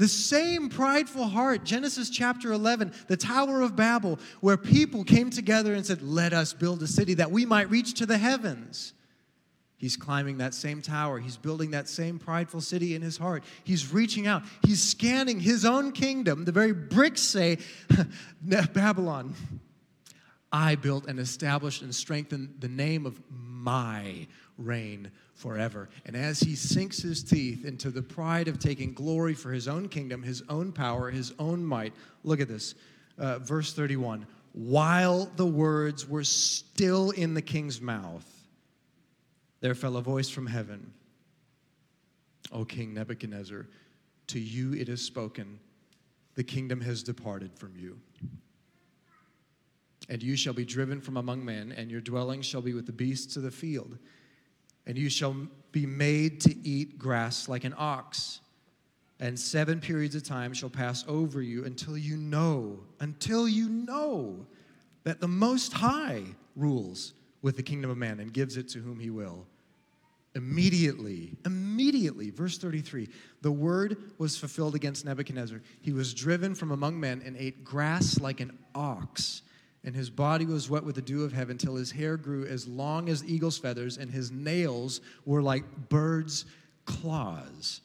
The 0.00 0.08
same 0.08 0.70
prideful 0.70 1.26
heart, 1.26 1.62
Genesis 1.62 2.08
chapter 2.08 2.52
11, 2.52 2.94
the 3.06 3.18
Tower 3.18 3.60
of 3.60 3.76
Babel, 3.76 4.18
where 4.40 4.56
people 4.56 5.04
came 5.04 5.28
together 5.28 5.74
and 5.74 5.84
said, 5.84 6.00
Let 6.00 6.32
us 6.32 6.54
build 6.54 6.82
a 6.82 6.86
city 6.86 7.12
that 7.14 7.30
we 7.30 7.44
might 7.44 7.68
reach 7.68 7.92
to 7.98 8.06
the 8.06 8.16
heavens. 8.16 8.94
He's 9.76 9.98
climbing 9.98 10.38
that 10.38 10.54
same 10.54 10.80
tower. 10.80 11.18
He's 11.18 11.36
building 11.36 11.72
that 11.72 11.86
same 11.86 12.18
prideful 12.18 12.62
city 12.62 12.94
in 12.94 13.02
his 13.02 13.18
heart. 13.18 13.44
He's 13.62 13.92
reaching 13.92 14.26
out. 14.26 14.42
He's 14.62 14.82
scanning 14.82 15.38
his 15.38 15.66
own 15.66 15.92
kingdom. 15.92 16.46
The 16.46 16.52
very 16.52 16.72
bricks 16.72 17.20
say, 17.20 17.58
Babylon, 18.72 19.34
I 20.50 20.76
built 20.76 21.08
and 21.08 21.20
established 21.20 21.82
and 21.82 21.94
strengthened 21.94 22.54
the 22.58 22.68
name 22.68 23.04
of 23.04 23.20
my 23.28 24.28
reign 24.56 25.10
forever. 25.40 25.88
And 26.04 26.14
as 26.14 26.40
he 26.40 26.54
sinks 26.54 26.98
his 26.98 27.22
teeth 27.22 27.64
into 27.64 27.90
the 27.90 28.02
pride 28.02 28.46
of 28.46 28.58
taking 28.58 28.92
glory 28.92 29.34
for 29.34 29.52
his 29.52 29.66
own 29.66 29.88
kingdom, 29.88 30.22
his 30.22 30.42
own 30.48 30.70
power, 30.70 31.10
his 31.10 31.32
own 31.38 31.64
might, 31.64 31.94
look 32.22 32.40
at 32.40 32.48
this. 32.48 32.74
Uh, 33.18 33.38
verse 33.38 33.72
31 33.72 34.26
While 34.52 35.26
the 35.36 35.46
words 35.46 36.08
were 36.08 36.24
still 36.24 37.10
in 37.10 37.34
the 37.34 37.42
king's 37.42 37.80
mouth, 37.80 38.26
there 39.60 39.74
fell 39.74 39.96
a 39.96 40.02
voice 40.02 40.28
from 40.28 40.46
heaven 40.46 40.92
O 42.52 42.64
King 42.64 42.94
Nebuchadnezzar, 42.94 43.66
to 44.28 44.40
you 44.40 44.74
it 44.74 44.88
is 44.88 45.02
spoken, 45.02 45.58
the 46.34 46.44
kingdom 46.44 46.80
has 46.80 47.02
departed 47.02 47.54
from 47.54 47.74
you. 47.76 47.98
And 50.08 50.22
you 50.22 50.36
shall 50.36 50.52
be 50.52 50.64
driven 50.64 51.00
from 51.00 51.16
among 51.16 51.44
men, 51.44 51.72
and 51.72 51.90
your 51.90 52.00
dwelling 52.00 52.42
shall 52.42 52.62
be 52.62 52.74
with 52.74 52.86
the 52.86 52.92
beasts 52.92 53.36
of 53.36 53.44
the 53.44 53.50
field 53.50 53.98
and 54.86 54.96
you 54.98 55.08
shall 55.08 55.36
be 55.72 55.86
made 55.86 56.40
to 56.42 56.56
eat 56.66 56.98
grass 56.98 57.48
like 57.48 57.64
an 57.64 57.74
ox. 57.76 58.40
And 59.20 59.38
seven 59.38 59.80
periods 59.80 60.14
of 60.14 60.22
time 60.22 60.52
shall 60.52 60.70
pass 60.70 61.04
over 61.06 61.42
you 61.42 61.64
until 61.64 61.96
you 61.96 62.16
know, 62.16 62.78
until 63.00 63.48
you 63.48 63.68
know 63.68 64.46
that 65.04 65.20
the 65.20 65.28
Most 65.28 65.72
High 65.72 66.24
rules 66.56 67.12
with 67.42 67.56
the 67.56 67.62
kingdom 67.62 67.90
of 67.90 67.98
man 67.98 68.20
and 68.20 68.32
gives 68.32 68.56
it 68.56 68.68
to 68.70 68.78
whom 68.78 68.98
he 68.98 69.10
will. 69.10 69.46
Immediately, 70.36 71.36
immediately, 71.44 72.30
verse 72.30 72.56
33, 72.56 73.08
the 73.42 73.50
word 73.50 73.96
was 74.18 74.38
fulfilled 74.38 74.74
against 74.74 75.04
Nebuchadnezzar. 75.04 75.60
He 75.82 75.92
was 75.92 76.14
driven 76.14 76.54
from 76.54 76.70
among 76.70 77.00
men 77.00 77.20
and 77.24 77.36
ate 77.36 77.64
grass 77.64 78.20
like 78.20 78.40
an 78.40 78.56
ox 78.74 79.42
and 79.84 79.94
his 79.94 80.10
body 80.10 80.44
was 80.44 80.68
wet 80.68 80.84
with 80.84 80.94
the 80.94 81.02
dew 81.02 81.24
of 81.24 81.32
heaven 81.32 81.56
till 81.56 81.76
his 81.76 81.92
hair 81.92 82.16
grew 82.16 82.44
as 82.44 82.68
long 82.68 83.08
as 83.08 83.24
eagle's 83.24 83.58
feathers, 83.58 83.96
and 83.96 84.10
his 84.10 84.30
nails 84.30 85.00
were 85.24 85.42
like 85.42 85.88
birds' 85.88 86.44
claws. 86.84 87.80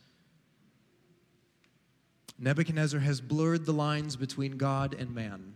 Nebuchadnezzar 2.37 2.99
has 2.99 3.21
blurred 3.21 3.65
the 3.65 3.73
lines 3.73 4.15
between 4.17 4.57
God 4.57 4.93
and 4.93 5.15
man. 5.15 5.53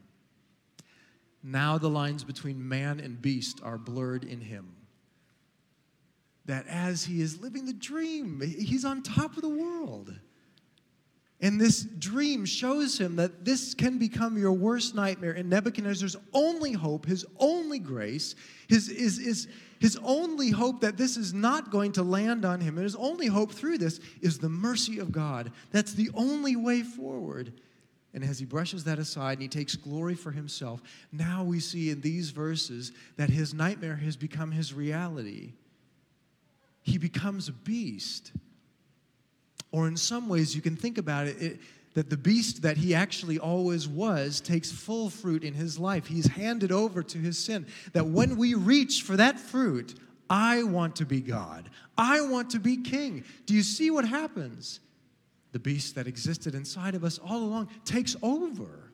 Now 1.43 1.77
the 1.77 1.89
lines 1.89 2.23
between 2.23 2.67
man 2.67 2.99
and 2.99 3.21
beast 3.21 3.59
are 3.63 3.77
blurred 3.77 4.23
in 4.23 4.41
him. 4.41 4.75
That 6.45 6.67
as 6.67 7.03
he 7.03 7.21
is 7.21 7.41
living 7.41 7.65
the 7.65 7.73
dream, 7.73 8.41
he's 8.41 8.85
on 8.85 9.03
top 9.03 9.35
of 9.35 9.41
the 9.41 9.49
world. 9.49 10.13
And 11.41 11.59
this 11.59 11.83
dream 11.83 12.45
shows 12.45 12.99
him 12.99 13.15
that 13.15 13.45
this 13.45 13.73
can 13.73 13.97
become 13.97 14.37
your 14.37 14.51
worst 14.51 14.93
nightmare. 14.93 15.31
And 15.31 15.49
Nebuchadnezzar's 15.49 16.17
only 16.33 16.73
hope, 16.73 17.05
his 17.05 17.25
only 17.39 17.79
grace, 17.79 18.35
his, 18.67 18.89
is, 18.89 19.19
is, 19.19 19.47
his 19.79 19.97
only 20.03 20.49
hope 20.49 20.81
that 20.81 20.97
this 20.97 21.15
is 21.15 21.33
not 21.33 21.71
going 21.71 21.93
to 21.93 22.03
land 22.03 22.43
on 22.43 22.59
him, 22.59 22.77
and 22.77 22.83
his 22.83 22.97
only 22.97 23.27
hope 23.27 23.53
through 23.53 23.77
this 23.77 24.01
is 24.21 24.37
the 24.37 24.49
mercy 24.49 24.99
of 24.99 25.13
God. 25.13 25.53
That's 25.71 25.93
the 25.93 26.09
only 26.13 26.57
way 26.57 26.81
forward. 26.81 27.53
And 28.13 28.23
as 28.23 28.39
he 28.39 28.45
brushes 28.45 28.83
that 28.83 28.99
aside 28.99 29.33
and 29.33 29.43
he 29.43 29.47
takes 29.47 29.75
glory 29.77 30.15
for 30.15 30.31
himself, 30.31 30.81
now 31.13 31.43
we 31.43 31.61
see 31.61 31.89
in 31.89 32.01
these 32.01 32.31
verses 32.31 32.91
that 33.15 33.29
his 33.29 33.53
nightmare 33.53 33.95
has 33.95 34.17
become 34.17 34.51
his 34.51 34.73
reality. 34.73 35.53
He 36.81 36.97
becomes 36.97 37.47
a 37.47 37.53
beast. 37.53 38.33
Or 39.71 39.87
in 39.87 39.97
some 39.97 40.27
ways, 40.29 40.55
you 40.55 40.61
can 40.61 40.75
think 40.75 40.97
about 40.97 41.27
it, 41.27 41.41
it, 41.41 41.59
that 41.93 42.09
the 42.09 42.17
beast 42.17 42.61
that 42.61 42.77
he 42.77 42.95
actually 42.95 43.39
always 43.39 43.87
was 43.87 44.41
takes 44.41 44.71
full 44.71 45.09
fruit 45.09 45.43
in 45.43 45.53
his 45.53 45.79
life. 45.79 46.07
He's 46.07 46.27
handed 46.27 46.71
over 46.71 47.03
to 47.03 47.17
his 47.17 47.37
sin. 47.37 47.67
That 47.93 48.07
when 48.07 48.37
we 48.37 48.53
reach 48.53 49.03
for 49.03 49.17
that 49.17 49.39
fruit, 49.39 49.95
I 50.29 50.63
want 50.63 50.95
to 50.97 51.05
be 51.05 51.21
God, 51.21 51.69
I 51.97 52.21
want 52.21 52.51
to 52.51 52.59
be 52.59 52.77
king. 52.77 53.23
Do 53.45 53.53
you 53.53 53.63
see 53.63 53.91
what 53.91 54.05
happens? 54.05 54.79
The 55.51 55.59
beast 55.59 55.95
that 55.95 56.05
existed 56.05 56.53
inside 56.53 56.93
of 56.93 57.03
us 57.03 57.17
all 57.17 57.39
along 57.39 57.69
takes 57.83 58.15
over. 58.21 58.91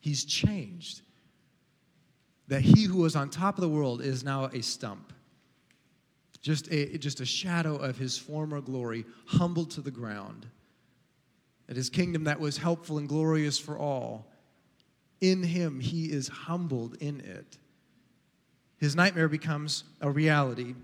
He's 0.00 0.24
changed. 0.24 1.02
That 2.46 2.60
he 2.60 2.84
who 2.84 2.98
was 2.98 3.16
on 3.16 3.28
top 3.28 3.56
of 3.56 3.62
the 3.62 3.68
world 3.68 4.00
is 4.00 4.22
now 4.22 4.44
a 4.44 4.62
stump 4.62 5.12
just 6.36 6.68
a, 6.70 6.98
just 6.98 7.20
a 7.20 7.26
shadow 7.26 7.76
of 7.76 7.98
his 7.98 8.18
former 8.18 8.60
glory, 8.60 9.04
humbled 9.26 9.70
to 9.72 9.80
the 9.80 9.90
ground. 9.90 10.46
That 11.66 11.76
his 11.76 11.90
kingdom 11.90 12.24
that 12.24 12.40
was 12.40 12.58
helpful 12.58 12.98
and 12.98 13.08
glorious 13.08 13.58
for 13.58 13.78
all, 13.78 14.26
in 15.20 15.42
him 15.42 15.80
he 15.80 16.06
is 16.06 16.28
humbled 16.28 16.96
in 17.00 17.20
it. 17.20 17.58
His 18.78 18.94
nightmare 18.94 19.28
becomes 19.28 19.84
a 20.00 20.10
reality. 20.10 20.74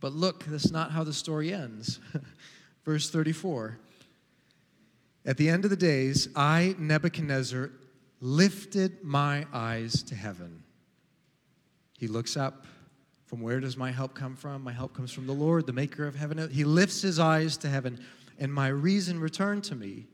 But 0.00 0.12
look, 0.12 0.44
that's 0.44 0.70
not 0.70 0.90
how 0.90 1.04
the 1.04 1.12
story 1.12 1.52
ends. 1.52 2.00
Verse 2.84 3.10
34 3.10 3.78
At 5.24 5.36
the 5.36 5.48
end 5.48 5.64
of 5.64 5.70
the 5.70 5.76
days, 5.76 6.28
I, 6.34 6.74
Nebuchadnezzar, 6.78 7.70
lifted 8.20 9.02
my 9.02 9.46
eyes 9.52 10.02
to 10.04 10.14
heaven. 10.14 10.62
He 11.98 12.08
looks 12.08 12.36
up 12.36 12.66
from 13.26 13.40
where 13.40 13.60
does 13.60 13.76
my 13.76 13.90
help 13.90 14.14
come 14.14 14.36
from? 14.36 14.62
My 14.62 14.72
help 14.72 14.94
comes 14.94 15.12
from 15.12 15.26
the 15.26 15.32
Lord, 15.32 15.66
the 15.66 15.72
maker 15.72 16.06
of 16.06 16.14
heaven. 16.14 16.50
He 16.50 16.64
lifts 16.64 17.02
his 17.02 17.18
eyes 17.18 17.56
to 17.58 17.68
heaven, 17.68 17.98
and 18.38 18.52
my 18.52 18.68
reason 18.68 19.18
returned 19.18 19.64
to 19.64 19.74
me. 19.74 20.06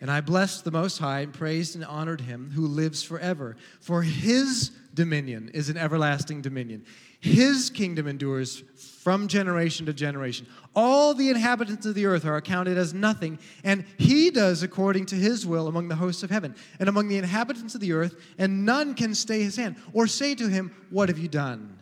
And 0.00 0.10
I 0.10 0.20
blessed 0.20 0.64
the 0.64 0.70
Most 0.70 0.98
High 0.98 1.20
and 1.20 1.32
praised 1.32 1.74
and 1.74 1.84
honored 1.84 2.20
him 2.20 2.52
who 2.54 2.66
lives 2.66 3.02
forever. 3.02 3.56
For 3.80 4.02
his 4.02 4.70
dominion 4.94 5.50
is 5.54 5.68
an 5.68 5.76
everlasting 5.76 6.40
dominion. 6.40 6.84
His 7.20 7.68
kingdom 7.68 8.06
endures 8.06 8.62
from 8.76 9.26
generation 9.26 9.86
to 9.86 9.92
generation. 9.92 10.46
All 10.76 11.14
the 11.14 11.30
inhabitants 11.30 11.84
of 11.84 11.96
the 11.96 12.06
earth 12.06 12.24
are 12.24 12.36
accounted 12.36 12.78
as 12.78 12.94
nothing, 12.94 13.40
and 13.64 13.84
he 13.96 14.30
does 14.30 14.62
according 14.62 15.06
to 15.06 15.16
his 15.16 15.44
will 15.44 15.66
among 15.66 15.88
the 15.88 15.96
hosts 15.96 16.22
of 16.22 16.30
heaven 16.30 16.54
and 16.78 16.88
among 16.88 17.08
the 17.08 17.16
inhabitants 17.16 17.74
of 17.74 17.80
the 17.80 17.92
earth, 17.92 18.14
and 18.38 18.64
none 18.64 18.94
can 18.94 19.14
stay 19.14 19.42
his 19.42 19.56
hand 19.56 19.76
or 19.92 20.06
say 20.06 20.36
to 20.36 20.48
him, 20.48 20.72
What 20.90 21.08
have 21.08 21.18
you 21.18 21.28
done? 21.28 21.77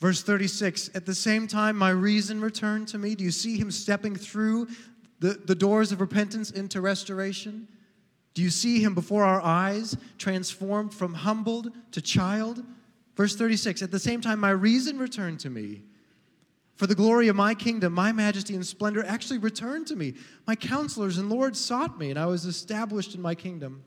Verse 0.00 0.22
36 0.22 0.90
At 0.94 1.06
the 1.06 1.14
same 1.14 1.46
time, 1.46 1.76
my 1.76 1.90
reason 1.90 2.40
returned 2.40 2.88
to 2.88 2.98
me. 2.98 3.14
Do 3.14 3.24
you 3.24 3.30
see 3.30 3.56
him 3.56 3.70
stepping 3.70 4.16
through 4.16 4.68
the, 5.20 5.40
the 5.44 5.54
doors 5.54 5.92
of 5.92 6.00
repentance 6.00 6.50
into 6.50 6.80
restoration? 6.80 7.68
Do 8.34 8.42
you 8.42 8.50
see 8.50 8.82
him 8.82 8.94
before 8.94 9.24
our 9.24 9.42
eyes, 9.42 9.96
transformed 10.18 10.94
from 10.94 11.14
humbled 11.14 11.72
to 11.92 12.00
child? 12.00 12.64
Verse 13.16 13.36
36 13.36 13.82
At 13.82 13.90
the 13.90 13.98
same 13.98 14.20
time, 14.20 14.40
my 14.40 14.50
reason 14.50 14.98
returned 14.98 15.40
to 15.40 15.50
me. 15.50 15.82
For 16.76 16.86
the 16.86 16.94
glory 16.94 17.28
of 17.28 17.36
my 17.36 17.54
kingdom, 17.54 17.92
my 17.92 18.10
majesty 18.10 18.54
and 18.54 18.66
splendor 18.66 19.04
actually 19.04 19.36
returned 19.36 19.86
to 19.88 19.96
me. 19.96 20.14
My 20.46 20.56
counselors 20.56 21.18
and 21.18 21.28
lords 21.28 21.60
sought 21.60 21.98
me, 21.98 22.08
and 22.08 22.18
I 22.18 22.24
was 22.24 22.46
established 22.46 23.14
in 23.14 23.20
my 23.20 23.34
kingdom. 23.34 23.84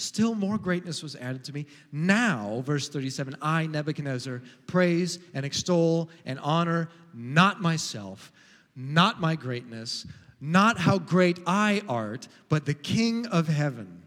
Still 0.00 0.34
more 0.34 0.56
greatness 0.56 1.02
was 1.02 1.14
added 1.16 1.44
to 1.44 1.52
me. 1.52 1.66
Now, 1.92 2.62
verse 2.64 2.88
37, 2.88 3.36
I, 3.42 3.66
Nebuchadnezzar, 3.66 4.40
praise 4.66 5.18
and 5.34 5.44
extol 5.44 6.08
and 6.24 6.38
honor 6.40 6.88
not 7.12 7.60
myself, 7.60 8.32
not 8.74 9.20
my 9.20 9.36
greatness, 9.36 10.06
not 10.40 10.78
how 10.78 10.98
great 10.98 11.38
I 11.46 11.82
art, 11.86 12.28
but 12.48 12.64
the 12.64 12.74
King 12.74 13.26
of 13.26 13.48
heaven, 13.48 14.04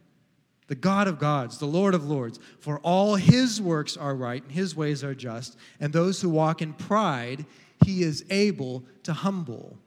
the 0.67 0.75
God 0.75 1.07
of 1.07 1.19
gods, 1.19 1.59
the 1.59 1.67
Lord 1.67 1.93
of 1.93 2.09
lords. 2.09 2.39
For 2.59 2.79
all 2.79 3.15
his 3.15 3.61
works 3.61 3.95
are 3.95 4.15
right 4.15 4.41
and 4.41 4.51
his 4.51 4.75
ways 4.75 5.03
are 5.03 5.13
just, 5.13 5.57
and 5.79 5.93
those 5.93 6.21
who 6.21 6.29
walk 6.29 6.61
in 6.61 6.73
pride, 6.73 7.45
he 7.85 8.01
is 8.01 8.25
able 8.31 8.83
to 9.03 9.13
humble. 9.13 9.77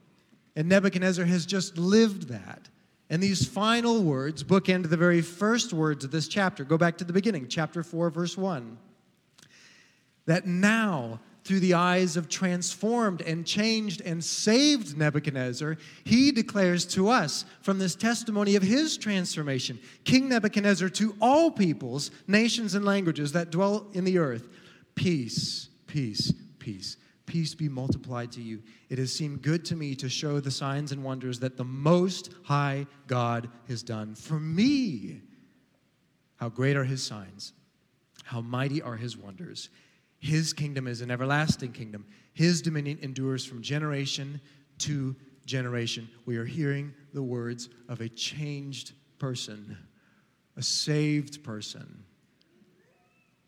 And 0.55 0.69
Nebuchadnezzar 0.69 1.25
has 1.25 1.45
just 1.45 1.77
lived 1.77 2.29
that. 2.29 2.69
And 3.09 3.23
these 3.23 3.47
final 3.47 4.03
words 4.03 4.43
bookend 4.43 4.89
the 4.89 4.97
very 4.97 5.21
first 5.21 5.71
words 5.71 6.03
of 6.03 6.11
this 6.11 6.27
chapter. 6.27 6.63
Go 6.63 6.77
back 6.77 6.97
to 6.97 7.03
the 7.05 7.13
beginning, 7.13 7.47
chapter 7.47 7.83
4, 7.83 8.09
verse 8.09 8.37
1. 8.37 8.77
That 10.25 10.45
now, 10.45 11.21
through 11.45 11.61
the 11.61 11.75
eyes 11.75 12.17
of 12.17 12.27
transformed 12.27 13.21
and 13.21 13.45
changed 13.45 14.01
and 14.01 14.21
saved 14.21 14.97
Nebuchadnezzar, 14.97 15.77
he 16.03 16.31
declares 16.33 16.85
to 16.87 17.07
us 17.07 17.45
from 17.61 17.79
this 17.79 17.95
testimony 17.95 18.57
of 18.57 18.63
his 18.63 18.97
transformation, 18.97 19.79
King 20.03 20.27
Nebuchadnezzar, 20.27 20.89
to 20.89 21.15
all 21.21 21.49
peoples, 21.49 22.11
nations, 22.27 22.75
and 22.75 22.83
languages 22.83 23.31
that 23.31 23.51
dwell 23.51 23.87
in 23.93 24.03
the 24.03 24.17
earth, 24.17 24.49
peace, 24.95 25.69
peace, 25.87 26.33
peace 26.59 26.97
peace 27.27 27.53
be 27.53 27.69
multiplied 27.69 28.31
to 28.31 28.41
you. 28.41 28.63
It 28.89 28.97
has 28.97 29.13
seemed 29.13 29.43
good 29.43 29.63
to 29.65 29.75
me 29.75 29.93
to 29.95 30.09
show 30.09 30.39
the 30.39 30.49
signs 30.49 30.91
and 30.91 31.03
wonders 31.03 31.39
that 31.41 31.57
the 31.57 31.63
Most 31.63 32.31
High 32.43 32.87
God 33.05 33.49
has 33.67 33.83
done 33.83 34.15
for 34.15 34.39
me. 34.39 35.21
How 36.37 36.49
great 36.49 36.75
are 36.75 36.83
his 36.83 37.03
signs! 37.03 37.53
How 38.23 38.41
mighty 38.41 38.81
are 38.81 38.95
his 38.95 39.15
wonders! 39.15 39.69
His 40.19 40.53
kingdom 40.53 40.87
is 40.87 41.01
an 41.01 41.11
everlasting 41.11 41.73
kingdom. 41.73 42.05
His 42.33 42.61
dominion 42.61 42.97
endures 43.01 43.45
from 43.45 43.61
generation 43.61 44.41
to 44.79 45.15
generation. 45.45 46.09
We 46.25 46.37
are 46.37 46.45
hearing 46.45 46.93
the 47.13 47.21
words 47.21 47.69
of 47.87 48.01
a 48.01 48.09
changed 48.09 48.93
person, 49.19 49.77
a 50.55 50.63
saved 50.63 51.43
person 51.43 52.03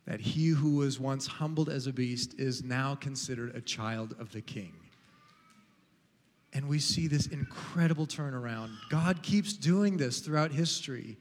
that 0.10 0.20
he 0.20 0.48
who 0.48 0.78
was 0.78 1.00
once 1.00 1.28
humbled 1.28 1.70
as 1.70 1.86
a 1.86 1.94
beast 1.94 2.34
is 2.40 2.64
now 2.64 2.96
considered 2.96 3.56
a 3.56 3.62
child 3.62 4.16
of 4.20 4.32
the 4.32 4.42
king. 4.42 4.74
And 6.52 6.68
we 6.68 6.80
see 6.80 7.08
this 7.08 7.28
incredible 7.28 8.08
turnaround. 8.08 8.72
God 8.90 9.22
keeps 9.22 9.54
doing 9.54 9.98
this 9.98 10.18
throughout 10.18 10.52
history. 10.52 11.16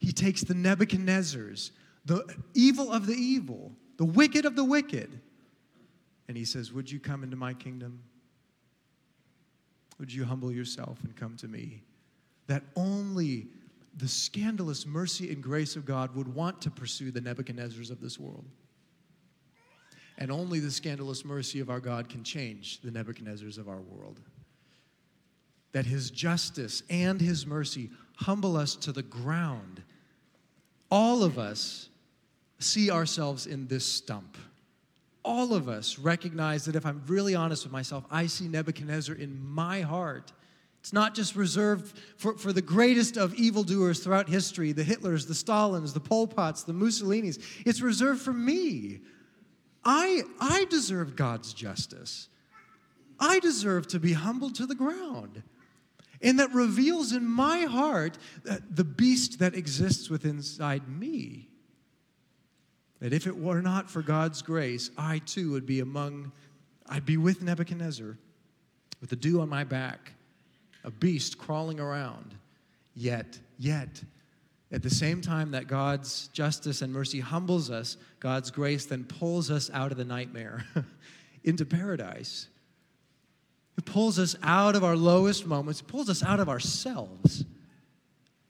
He 0.00 0.10
takes 0.10 0.42
the 0.42 0.54
Nebuchadnezzars, 0.54 1.70
the 2.04 2.24
evil 2.52 2.90
of 2.90 3.06
the 3.06 3.14
evil, 3.14 3.70
the 3.96 4.06
wicked 4.06 4.44
of 4.44 4.56
the 4.56 4.64
wicked, 4.64 5.20
and 6.26 6.36
he 6.36 6.44
says, 6.44 6.72
Would 6.72 6.90
you 6.90 6.98
come 6.98 7.22
into 7.22 7.36
my 7.36 7.54
kingdom? 7.54 8.02
Would 10.00 10.12
you 10.12 10.24
humble 10.24 10.50
yourself 10.50 10.98
and 11.04 11.14
come 11.14 11.36
to 11.36 11.46
me? 11.46 11.84
That 12.48 12.64
only 12.74 13.46
the 13.96 14.08
scandalous 14.08 14.86
mercy 14.86 15.32
and 15.32 15.42
grace 15.42 15.76
of 15.76 15.84
God 15.84 16.14
would 16.14 16.32
want 16.32 16.62
to 16.62 16.70
pursue 16.70 17.10
the 17.10 17.20
Nebuchadnezzars 17.20 17.90
of 17.90 18.00
this 18.00 18.18
world. 18.18 18.44
And 20.18 20.30
only 20.30 20.60
the 20.60 20.70
scandalous 20.70 21.24
mercy 21.24 21.60
of 21.60 21.70
our 21.70 21.80
God 21.80 22.08
can 22.08 22.22
change 22.22 22.80
the 22.82 22.90
Nebuchadnezzars 22.90 23.58
of 23.58 23.68
our 23.68 23.80
world. 23.80 24.20
That 25.72 25.86
his 25.86 26.10
justice 26.10 26.82
and 26.90 27.20
his 27.20 27.46
mercy 27.46 27.90
humble 28.16 28.56
us 28.56 28.76
to 28.76 28.92
the 28.92 29.02
ground. 29.02 29.82
All 30.90 31.22
of 31.22 31.38
us 31.38 31.88
see 32.58 32.90
ourselves 32.90 33.46
in 33.46 33.66
this 33.66 33.86
stump. 33.86 34.36
All 35.24 35.54
of 35.54 35.68
us 35.68 35.98
recognize 35.98 36.64
that 36.66 36.76
if 36.76 36.84
I'm 36.84 37.02
really 37.06 37.34
honest 37.34 37.64
with 37.64 37.72
myself, 37.72 38.04
I 38.10 38.26
see 38.26 38.46
Nebuchadnezzar 38.46 39.14
in 39.14 39.42
my 39.42 39.80
heart 39.80 40.32
it's 40.80 40.94
not 40.94 41.14
just 41.14 41.36
reserved 41.36 41.96
for, 42.16 42.38
for 42.38 42.52
the 42.52 42.62
greatest 42.62 43.18
of 43.18 43.34
evildoers 43.34 44.00
throughout 44.00 44.28
history 44.28 44.72
the 44.72 44.82
Hitlers, 44.82 45.28
the 45.28 45.34
Stalins, 45.34 45.92
the 45.92 46.00
Pol 46.00 46.26
Pots, 46.26 46.62
the 46.62 46.72
Mussolinis. 46.72 47.38
It's 47.66 47.82
reserved 47.82 48.22
for 48.22 48.32
me. 48.32 49.00
I, 49.84 50.22
I 50.40 50.66
deserve 50.70 51.16
God's 51.16 51.52
justice. 51.52 52.28
I 53.18 53.40
deserve 53.40 53.88
to 53.88 54.00
be 54.00 54.14
humbled 54.14 54.54
to 54.56 54.66
the 54.66 54.74
ground. 54.74 55.42
And 56.22 56.38
that 56.38 56.52
reveals 56.52 57.12
in 57.12 57.24
my 57.26 57.60
heart 57.60 58.16
the 58.44 58.84
beast 58.84 59.38
that 59.38 59.54
exists 59.54 60.08
within 60.08 60.36
inside 60.36 60.88
me. 60.88 61.48
That 63.00 63.12
if 63.12 63.26
it 63.26 63.36
were 63.36 63.62
not 63.62 63.90
for 63.90 64.02
God's 64.02 64.42
grace, 64.42 64.90
I 64.96 65.20
too 65.20 65.52
would 65.52 65.66
be 65.66 65.80
among, 65.80 66.32
I'd 66.86 67.06
be 67.06 67.16
with 67.16 67.42
Nebuchadnezzar 67.42 68.18
with 69.00 69.10
the 69.10 69.16
dew 69.16 69.40
on 69.40 69.48
my 69.48 69.64
back 69.64 70.12
a 70.84 70.90
beast 70.90 71.38
crawling 71.38 71.80
around. 71.80 72.34
Yet, 72.94 73.38
yet, 73.58 74.02
at 74.72 74.82
the 74.82 74.90
same 74.90 75.20
time 75.20 75.50
that 75.52 75.66
God's 75.66 76.28
justice 76.28 76.82
and 76.82 76.92
mercy 76.92 77.20
humbles 77.20 77.70
us, 77.70 77.96
God's 78.20 78.50
grace 78.50 78.86
then 78.86 79.04
pulls 79.04 79.50
us 79.50 79.70
out 79.72 79.90
of 79.90 79.98
the 79.98 80.04
nightmare 80.04 80.64
into 81.44 81.64
paradise. 81.64 82.48
It 83.76 83.84
pulls 83.84 84.18
us 84.18 84.36
out 84.42 84.76
of 84.76 84.84
our 84.84 84.96
lowest 84.96 85.46
moments, 85.46 85.80
pulls 85.80 86.08
us 86.08 86.22
out 86.22 86.38
of 86.38 86.48
ourselves 86.48 87.44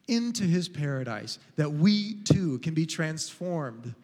into 0.09 0.43
his 0.43 0.69
paradise 0.69 1.39
that 1.57 1.73
we 1.73 2.15
too 2.23 2.59
can 2.59 2.75
be 2.75 2.85
transformed, 2.85 3.95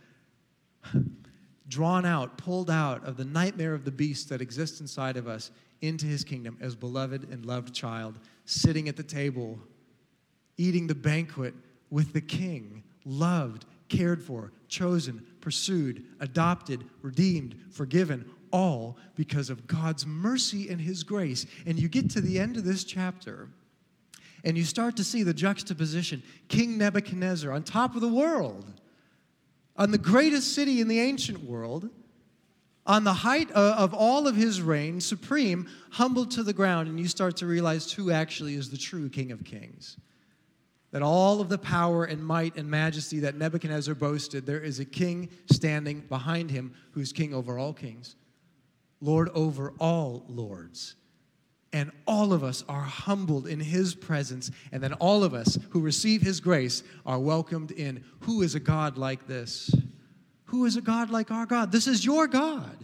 drawn 1.68 2.06
out, 2.06 2.38
pulled 2.38 2.70
out 2.70 3.04
of 3.04 3.16
the 3.16 3.24
nightmare 3.24 3.74
of 3.74 3.84
the 3.84 3.90
beast 3.90 4.28
that 4.28 4.40
exists 4.40 4.80
inside 4.80 5.16
of 5.16 5.26
us 5.26 5.50
into 5.82 6.06
his 6.06 6.24
kingdom 6.24 6.56
as 6.60 6.74
beloved 6.74 7.28
and 7.30 7.44
loved 7.44 7.74
child, 7.74 8.18
sitting 8.44 8.88
at 8.88 8.96
the 8.96 9.02
table, 9.02 9.58
eating 10.56 10.86
the 10.86 10.94
banquet 10.94 11.54
with 11.90 12.12
the 12.12 12.20
king, 12.20 12.82
loved, 13.04 13.64
cared 13.88 14.22
for, 14.22 14.52
chosen, 14.68 15.24
pursued, 15.40 16.04
adopted, 16.20 16.84
redeemed, 17.02 17.56
forgiven, 17.70 18.28
all 18.52 18.96
because 19.14 19.50
of 19.50 19.66
God's 19.66 20.06
mercy 20.06 20.68
and 20.68 20.80
his 20.80 21.02
grace. 21.02 21.46
And 21.66 21.78
you 21.78 21.88
get 21.88 22.10
to 22.10 22.20
the 22.20 22.38
end 22.38 22.56
of 22.56 22.64
this 22.64 22.84
chapter 22.84 23.48
and 24.44 24.56
you 24.56 24.64
start 24.64 24.96
to 24.96 25.04
see 25.04 25.22
the 25.22 25.34
juxtaposition 25.34 26.22
King 26.48 26.78
Nebuchadnezzar 26.78 27.52
on 27.52 27.64
top 27.64 27.94
of 27.94 28.00
the 28.00 28.08
world, 28.08 28.64
on 29.76 29.90
the 29.90 29.98
greatest 29.98 30.54
city 30.54 30.80
in 30.80 30.88
the 30.88 31.00
ancient 31.00 31.42
world 31.42 31.90
on 32.86 33.04
the 33.04 33.12
height 33.12 33.50
uh, 33.54 33.74
of 33.78 33.92
all 33.92 34.28
of 34.28 34.36
his 34.36 34.62
reign, 34.62 35.00
supreme, 35.00 35.68
humbled 35.90 36.30
to 36.32 36.42
the 36.42 36.52
ground, 36.52 36.88
and 36.88 37.00
you 37.00 37.08
start 37.08 37.36
to 37.38 37.46
realize 37.46 37.90
who 37.92 38.10
actually 38.10 38.54
is 38.54 38.70
the 38.70 38.76
true 38.76 39.08
King 39.08 39.32
of 39.32 39.44
Kings. 39.44 39.96
That 40.92 41.02
all 41.02 41.40
of 41.40 41.48
the 41.48 41.58
power 41.58 42.04
and 42.04 42.24
might 42.24 42.56
and 42.56 42.70
majesty 42.70 43.18
that 43.20 43.36
Nebuchadnezzar 43.36 43.94
boasted, 43.94 44.46
there 44.46 44.60
is 44.60 44.78
a 44.78 44.84
king 44.84 45.28
standing 45.50 46.00
behind 46.02 46.50
him 46.50 46.74
who's 46.92 47.12
king 47.12 47.34
over 47.34 47.58
all 47.58 47.72
kings, 47.72 48.14
Lord 49.00 49.28
over 49.34 49.72
all 49.78 50.24
lords. 50.28 50.94
And 51.72 51.90
all 52.06 52.32
of 52.32 52.44
us 52.44 52.64
are 52.68 52.82
humbled 52.82 53.46
in 53.48 53.60
his 53.60 53.94
presence, 53.94 54.50
and 54.70 54.82
then 54.82 54.94
all 54.94 55.24
of 55.24 55.34
us 55.34 55.58
who 55.70 55.80
receive 55.80 56.22
his 56.22 56.40
grace 56.40 56.82
are 57.04 57.18
welcomed 57.18 57.72
in. 57.72 58.04
Who 58.20 58.42
is 58.42 58.54
a 58.54 58.60
God 58.60 58.96
like 58.96 59.26
this? 59.26 59.74
Who 60.46 60.64
is 60.64 60.76
a 60.76 60.80
God 60.80 61.10
like 61.10 61.30
our 61.30 61.46
God? 61.46 61.72
This 61.72 61.86
is 61.86 62.04
your 62.04 62.26
God. 62.26 62.76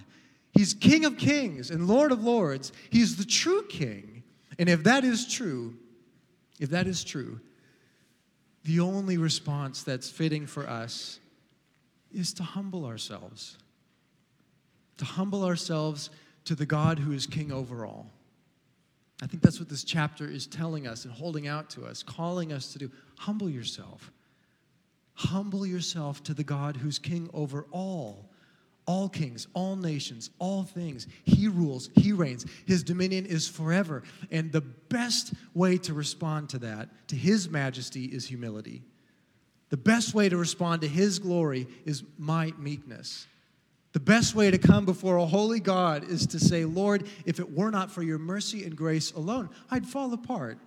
He's 0.53 0.75
King 0.75 1.05
of 1.05 1.17
kings 1.17 1.71
and 1.71 1.87
Lord 1.89 2.13
of 2.13 2.23
lords. 2.23 2.73
He's 2.91 3.17
the 3.17 3.25
true 3.25 3.65
King. 3.69 4.23
And 4.59 4.69
if 4.69 4.85
that 4.85 5.05
is 5.05 5.33
true, 5.33 5.75
if 6.61 6.71
that 6.71 6.87
is 6.87 7.03
true, 7.05 7.41
the 8.65 8.81
only 8.81 9.17
response 9.17 9.83
that's 9.83 10.11
fitting 10.11 10.47
for 10.47 10.69
us 10.69 11.19
is 12.13 12.33
to 12.35 12.43
humble 12.43 12.85
ourselves. 12.85 13.57
To 14.99 15.05
humble 15.05 15.45
ourselves 15.45 16.11
to 16.45 16.55
the 16.55 16.67
God 16.67 16.99
who 16.99 17.13
is 17.13 17.27
King 17.27 17.51
over 17.51 17.87
all. 17.87 18.11
I 19.23 19.27
think 19.27 19.43
that's 19.43 19.61
what 19.61 19.69
this 19.69 19.85
chapter 19.85 20.27
is 20.27 20.47
telling 20.47 20.87
us 20.87 21.05
and 21.05 21.15
holding 21.15 21.47
out 21.47 21.71
to 21.71 21.85
us, 21.85 22.03
calling 22.03 22.53
us 22.53 22.73
to 22.73 22.79
do. 22.79 22.91
Humble 23.19 23.49
yourself. 23.49 24.11
Humble 25.15 25.67
yourself 25.67 26.23
to 26.25 26.35
the 26.35 26.45
God 26.45 26.77
who's 26.77 26.99
king 26.99 27.29
over 27.35 27.67
all, 27.71 28.31
all 28.87 29.09
kings, 29.09 29.47
all 29.55 29.77
nations, 29.77 30.31
all 30.39 30.65
things. 30.65 31.07
He 31.25 31.49
rules, 31.49 31.91
He 31.95 32.13
reigns. 32.13 32.47
His 32.67 32.83
dominion 32.83 33.27
is 33.27 33.49
forever. 33.49 34.03
And 34.31 34.51
the 34.51 34.63
best 34.63 35.35
way 35.55 35.79
to 35.79 35.95
respond 35.95 36.49
to 36.51 36.59
that, 36.61 36.89
to 37.09 37.17
His 37.17 37.49
majesty, 37.49 38.07
is 38.07 38.27
humility. 38.27 38.83
The 39.69 39.77
best 39.77 40.15
way 40.15 40.29
to 40.29 40.37
respond 40.37 40.83
to 40.83 40.89
His 40.89 41.19
glory 41.19 41.67
is 41.85 42.03
my 42.19 42.53
meekness. 42.59 43.27
The 43.93 44.01
best 44.01 44.35
way 44.35 44.51
to 44.51 44.59
come 44.59 44.87
before 44.87 45.17
a 45.17 45.27
holy 45.27 45.61
God 45.61 46.09
is 46.09 46.27
to 46.29 46.41
say, 46.41 46.65
Lord, 46.65 47.07
if 47.27 47.39
it 47.39 47.53
were 47.55 47.71
not 47.71 47.91
for 47.91 48.03
your 48.03 48.19
mercy 48.19 48.65
and 48.65 48.75
grace 48.75 49.13
alone, 49.13 49.51
I'd 49.71 49.87
fall 49.87 50.13
apart. 50.15 50.59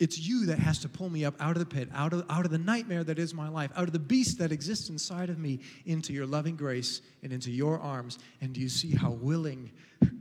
It's 0.00 0.18
you 0.18 0.46
that 0.46 0.58
has 0.58 0.78
to 0.78 0.88
pull 0.88 1.10
me 1.10 1.26
up 1.26 1.34
out 1.38 1.56
of 1.56 1.58
the 1.58 1.66
pit, 1.66 1.90
out 1.94 2.14
of, 2.14 2.24
out 2.30 2.46
of 2.46 2.50
the 2.50 2.58
nightmare 2.58 3.04
that 3.04 3.18
is 3.18 3.34
my 3.34 3.50
life, 3.50 3.70
out 3.76 3.84
of 3.84 3.92
the 3.92 3.98
beast 3.98 4.38
that 4.38 4.50
exists 4.50 4.88
inside 4.88 5.28
of 5.28 5.38
me, 5.38 5.60
into 5.84 6.14
your 6.14 6.24
loving 6.24 6.56
grace 6.56 7.02
and 7.22 7.34
into 7.34 7.50
your 7.50 7.78
arms. 7.78 8.18
And 8.40 8.54
do 8.54 8.62
you 8.62 8.70
see 8.70 8.96
how 8.96 9.10
willing 9.10 9.70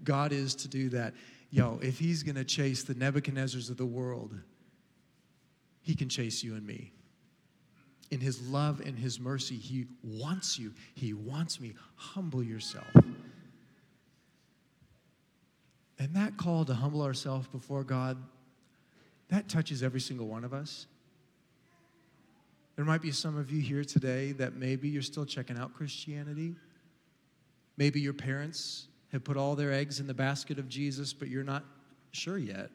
God 0.03 0.33
is 0.33 0.53
to 0.55 0.67
do 0.67 0.89
that? 0.89 1.13
Yo, 1.49 1.79
if 1.81 1.97
He's 1.97 2.23
going 2.23 2.35
to 2.35 2.43
chase 2.43 2.83
the 2.83 2.93
Nebuchadnezzars 2.93 3.69
of 3.69 3.77
the 3.77 3.85
world, 3.85 4.35
He 5.81 5.95
can 5.95 6.09
chase 6.09 6.43
you 6.43 6.55
and 6.55 6.67
me. 6.67 6.91
In 8.11 8.19
His 8.19 8.45
love 8.49 8.81
and 8.85 8.99
His 8.99 9.17
mercy, 9.17 9.55
He 9.55 9.85
wants 10.03 10.59
you. 10.59 10.73
He 10.93 11.13
wants 11.13 11.61
me. 11.61 11.73
Humble 11.95 12.43
yourself. 12.43 12.85
And 15.97 16.13
that 16.15 16.35
call 16.35 16.65
to 16.65 16.73
humble 16.73 17.01
ourselves 17.01 17.47
before 17.47 17.85
God 17.85 18.17
that 19.29 19.47
touches 19.47 19.83
every 19.83 20.01
single 20.01 20.27
one 20.27 20.43
of 20.43 20.53
us. 20.53 20.87
There 22.75 22.85
might 22.85 23.01
be 23.01 23.11
some 23.11 23.37
of 23.37 23.51
you 23.51 23.61
here 23.61 23.83
today 23.83 24.31
that 24.33 24.55
maybe 24.55 24.87
you're 24.87 25.01
still 25.01 25.25
checking 25.25 25.57
out 25.57 25.73
Christianity. 25.73 26.55
Maybe 27.77 27.99
your 27.99 28.13
parents 28.13 28.87
have 29.11 29.23
put 29.23 29.37
all 29.37 29.55
their 29.55 29.73
eggs 29.73 29.99
in 29.99 30.07
the 30.07 30.13
basket 30.13 30.59
of 30.59 30.69
Jesus, 30.69 31.13
but 31.13 31.27
you're 31.27 31.43
not 31.43 31.63
sure 32.11 32.37
yet. 32.37 32.69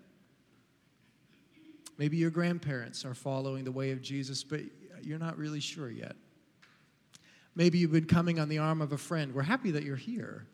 Maybe 1.96 2.16
your 2.16 2.30
grandparents 2.30 3.04
are 3.04 3.14
following 3.14 3.64
the 3.64 3.72
way 3.72 3.92
of 3.92 4.02
Jesus, 4.02 4.44
but 4.44 4.60
you're 5.02 5.18
not 5.18 5.38
really 5.38 5.60
sure 5.60 5.90
yet. 5.90 6.16
Maybe 7.56 7.78
you've 7.78 7.92
been 7.92 8.06
coming 8.06 8.40
on 8.40 8.48
the 8.48 8.58
arm 8.58 8.82
of 8.82 8.92
a 8.92 8.98
friend. 8.98 9.32
We're 9.34 9.42
happy 9.42 9.70
that 9.72 9.84
you're 9.84 9.96
here. 9.96 10.46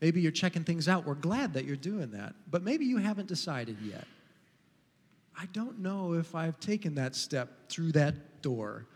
Maybe 0.00 0.20
you're 0.20 0.32
checking 0.32 0.64
things 0.64 0.88
out. 0.88 1.04
We're 1.04 1.14
glad 1.14 1.54
that 1.54 1.64
you're 1.64 1.76
doing 1.76 2.12
that. 2.12 2.34
But 2.50 2.62
maybe 2.62 2.86
you 2.86 2.96
haven't 2.96 3.28
decided 3.28 3.76
yet. 3.82 4.06
I 5.38 5.46
don't 5.46 5.80
know 5.80 6.14
if 6.14 6.34
I've 6.34 6.58
taken 6.60 6.94
that 6.94 7.14
step 7.14 7.68
through 7.68 7.92
that 7.92 8.42
door 8.42 8.86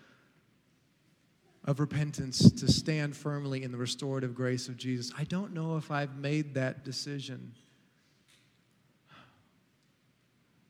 of 1.64 1.78
repentance 1.78 2.50
to 2.50 2.72
stand 2.72 3.14
firmly 3.14 3.62
in 3.62 3.70
the 3.70 3.76
restorative 3.76 4.34
grace 4.34 4.66
of 4.68 4.76
Jesus. 4.78 5.12
I 5.18 5.24
don't 5.24 5.52
know 5.52 5.76
if 5.76 5.90
I've 5.90 6.16
made 6.16 6.54
that 6.54 6.84
decision. 6.84 7.52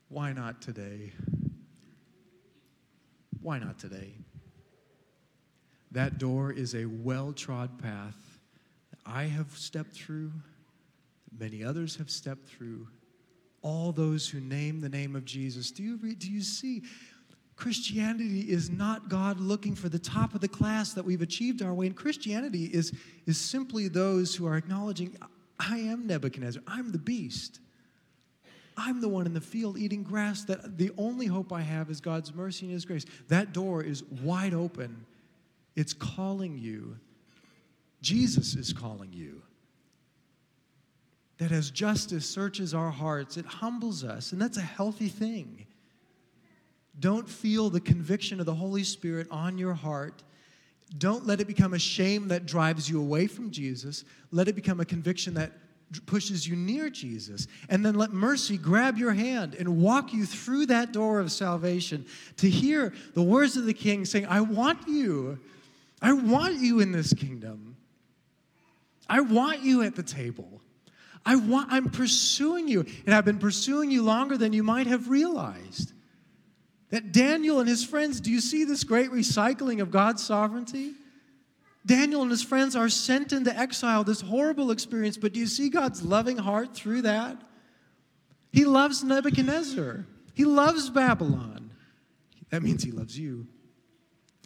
Why 0.09 0.33
not 0.33 0.61
today? 0.61 1.13
Why 3.41 3.57
not 3.59 3.79
today? 3.79 4.11
That 5.91 6.17
door 6.17 6.51
is 6.51 6.75
a 6.75 6.85
well 6.85 7.31
trod 7.31 7.81
path 7.81 8.39
that 8.91 8.99
I 9.05 9.23
have 9.23 9.57
stepped 9.57 9.93
through, 9.93 10.31
that 11.31 11.39
many 11.39 11.63
others 11.63 11.95
have 11.95 12.09
stepped 12.09 12.47
through 12.49 12.87
all 13.61 13.91
those 13.91 14.27
who 14.27 14.39
name 14.39 14.81
the 14.81 14.89
name 14.89 15.15
of 15.15 15.25
Jesus. 15.25 15.71
Do 15.71 15.83
you, 15.83 15.97
do 16.15 16.31
you 16.31 16.41
see? 16.41 16.83
Christianity 17.55 18.41
is 18.51 18.71
not 18.71 19.07
God 19.07 19.39
looking 19.39 19.75
for 19.75 19.87
the 19.87 19.99
top 19.99 20.33
of 20.33 20.41
the 20.41 20.47
class 20.47 20.93
that 20.93 21.05
we've 21.05 21.21
achieved 21.21 21.61
our 21.61 21.73
way. 21.73 21.85
And 21.85 21.95
Christianity 21.95 22.65
is, 22.65 22.91
is 23.27 23.39
simply 23.39 23.87
those 23.87 24.35
who 24.35 24.47
are 24.47 24.57
acknowledging, 24.57 25.15
I 25.59 25.77
am 25.77 26.07
Nebuchadnezzar, 26.07 26.63
I'm 26.65 26.91
the 26.91 26.97
beast. 26.97 27.59
I'm 28.77 28.99
the 28.99 29.09
one 29.09 29.27
in 29.27 29.33
the 29.33 29.41
field 29.41 29.77
eating 29.77 30.01
grass 30.01 30.43
that 30.45 30.77
the 30.77 30.91
only 30.97 31.27
hope 31.27 31.53
I 31.53 31.61
have 31.61 31.91
is 31.91 32.01
God's 32.01 32.33
mercy 32.33 32.65
and 32.65 32.73
His 32.73 32.85
grace. 32.85 33.05
That 33.27 33.53
door 33.53 33.83
is 33.83 34.03
wide 34.23 34.55
open. 34.55 35.05
It's 35.75 35.93
calling 35.93 36.57
you. 36.57 36.97
Jesus 38.01 38.55
is 38.55 38.73
calling 38.73 39.13
you 39.13 39.43
that 41.41 41.51
as 41.51 41.71
justice 41.71 42.23
searches 42.27 42.75
our 42.75 42.91
hearts, 42.91 43.35
it 43.35 43.47
humbles 43.47 44.03
us, 44.03 44.31
and 44.31 44.39
that's 44.39 44.57
a 44.57 44.61
healthy 44.61 45.07
thing. 45.07 45.65
Don't 46.99 47.27
feel 47.27 47.71
the 47.71 47.79
conviction 47.79 48.39
of 48.39 48.45
the 48.45 48.53
Holy 48.53 48.83
Spirit 48.83 49.25
on 49.31 49.57
your 49.57 49.73
heart. 49.73 50.21
Don't 50.99 51.25
let 51.25 51.41
it 51.41 51.47
become 51.47 51.73
a 51.73 51.79
shame 51.79 52.27
that 52.27 52.45
drives 52.45 52.87
you 52.87 53.01
away 53.01 53.25
from 53.25 53.49
Jesus. 53.49 54.05
Let 54.29 54.49
it 54.49 54.53
become 54.53 54.81
a 54.81 54.85
conviction 54.85 55.33
that 55.33 55.51
pushes 56.05 56.47
you 56.47 56.55
near 56.55 56.91
Jesus. 56.91 57.47
And 57.69 57.83
then 57.83 57.95
let 57.95 58.11
mercy 58.11 58.55
grab 58.55 58.99
your 58.99 59.13
hand 59.13 59.55
and 59.55 59.81
walk 59.81 60.13
you 60.13 60.27
through 60.27 60.67
that 60.67 60.93
door 60.93 61.19
of 61.19 61.31
salvation 61.31 62.05
to 62.37 62.47
hear 62.47 62.93
the 63.15 63.23
words 63.23 63.57
of 63.57 63.65
the 63.65 63.73
King 63.73 64.05
saying, 64.05 64.27
I 64.27 64.41
want 64.41 64.87
you. 64.87 65.39
I 66.03 66.13
want 66.13 66.57
you 66.57 66.81
in 66.81 66.91
this 66.91 67.15
kingdom. 67.15 67.77
I 69.09 69.21
want 69.21 69.63
you 69.63 69.81
at 69.81 69.95
the 69.95 70.03
table. 70.03 70.61
I 71.25 71.35
want, 71.35 71.71
I'm 71.71 71.89
pursuing 71.89 72.67
you, 72.67 72.85
and 73.05 73.13
I've 73.13 73.25
been 73.25 73.39
pursuing 73.39 73.91
you 73.91 74.03
longer 74.03 74.37
than 74.37 74.53
you 74.53 74.63
might 74.63 74.87
have 74.87 75.09
realized. 75.09 75.93
That 76.89 77.11
Daniel 77.11 77.59
and 77.59 77.69
his 77.69 77.85
friends, 77.85 78.19
do 78.19 78.31
you 78.31 78.41
see 78.41 78.63
this 78.63 78.83
great 78.83 79.11
recycling 79.11 79.81
of 79.81 79.91
God's 79.91 80.23
sovereignty? 80.23 80.93
Daniel 81.85 82.21
and 82.21 82.29
his 82.29 82.43
friends 82.43 82.75
are 82.75 82.89
sent 82.89 83.33
into 83.33 83.57
exile, 83.57 84.03
this 84.03 84.21
horrible 84.21 84.71
experience, 84.71 85.17
but 85.17 85.33
do 85.33 85.39
you 85.39 85.47
see 85.47 85.69
God's 85.69 86.03
loving 86.03 86.37
heart 86.37 86.75
through 86.75 87.03
that? 87.03 87.37
He 88.51 88.65
loves 88.65 89.03
Nebuchadnezzar, 89.03 90.05
he 90.33 90.45
loves 90.45 90.89
Babylon. 90.89 91.71
That 92.49 92.61
means 92.63 92.83
he 92.83 92.91
loves 92.91 93.17
you, 93.17 93.47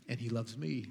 and 0.07 0.19
he 0.19 0.29
loves 0.29 0.57
me. 0.57 0.85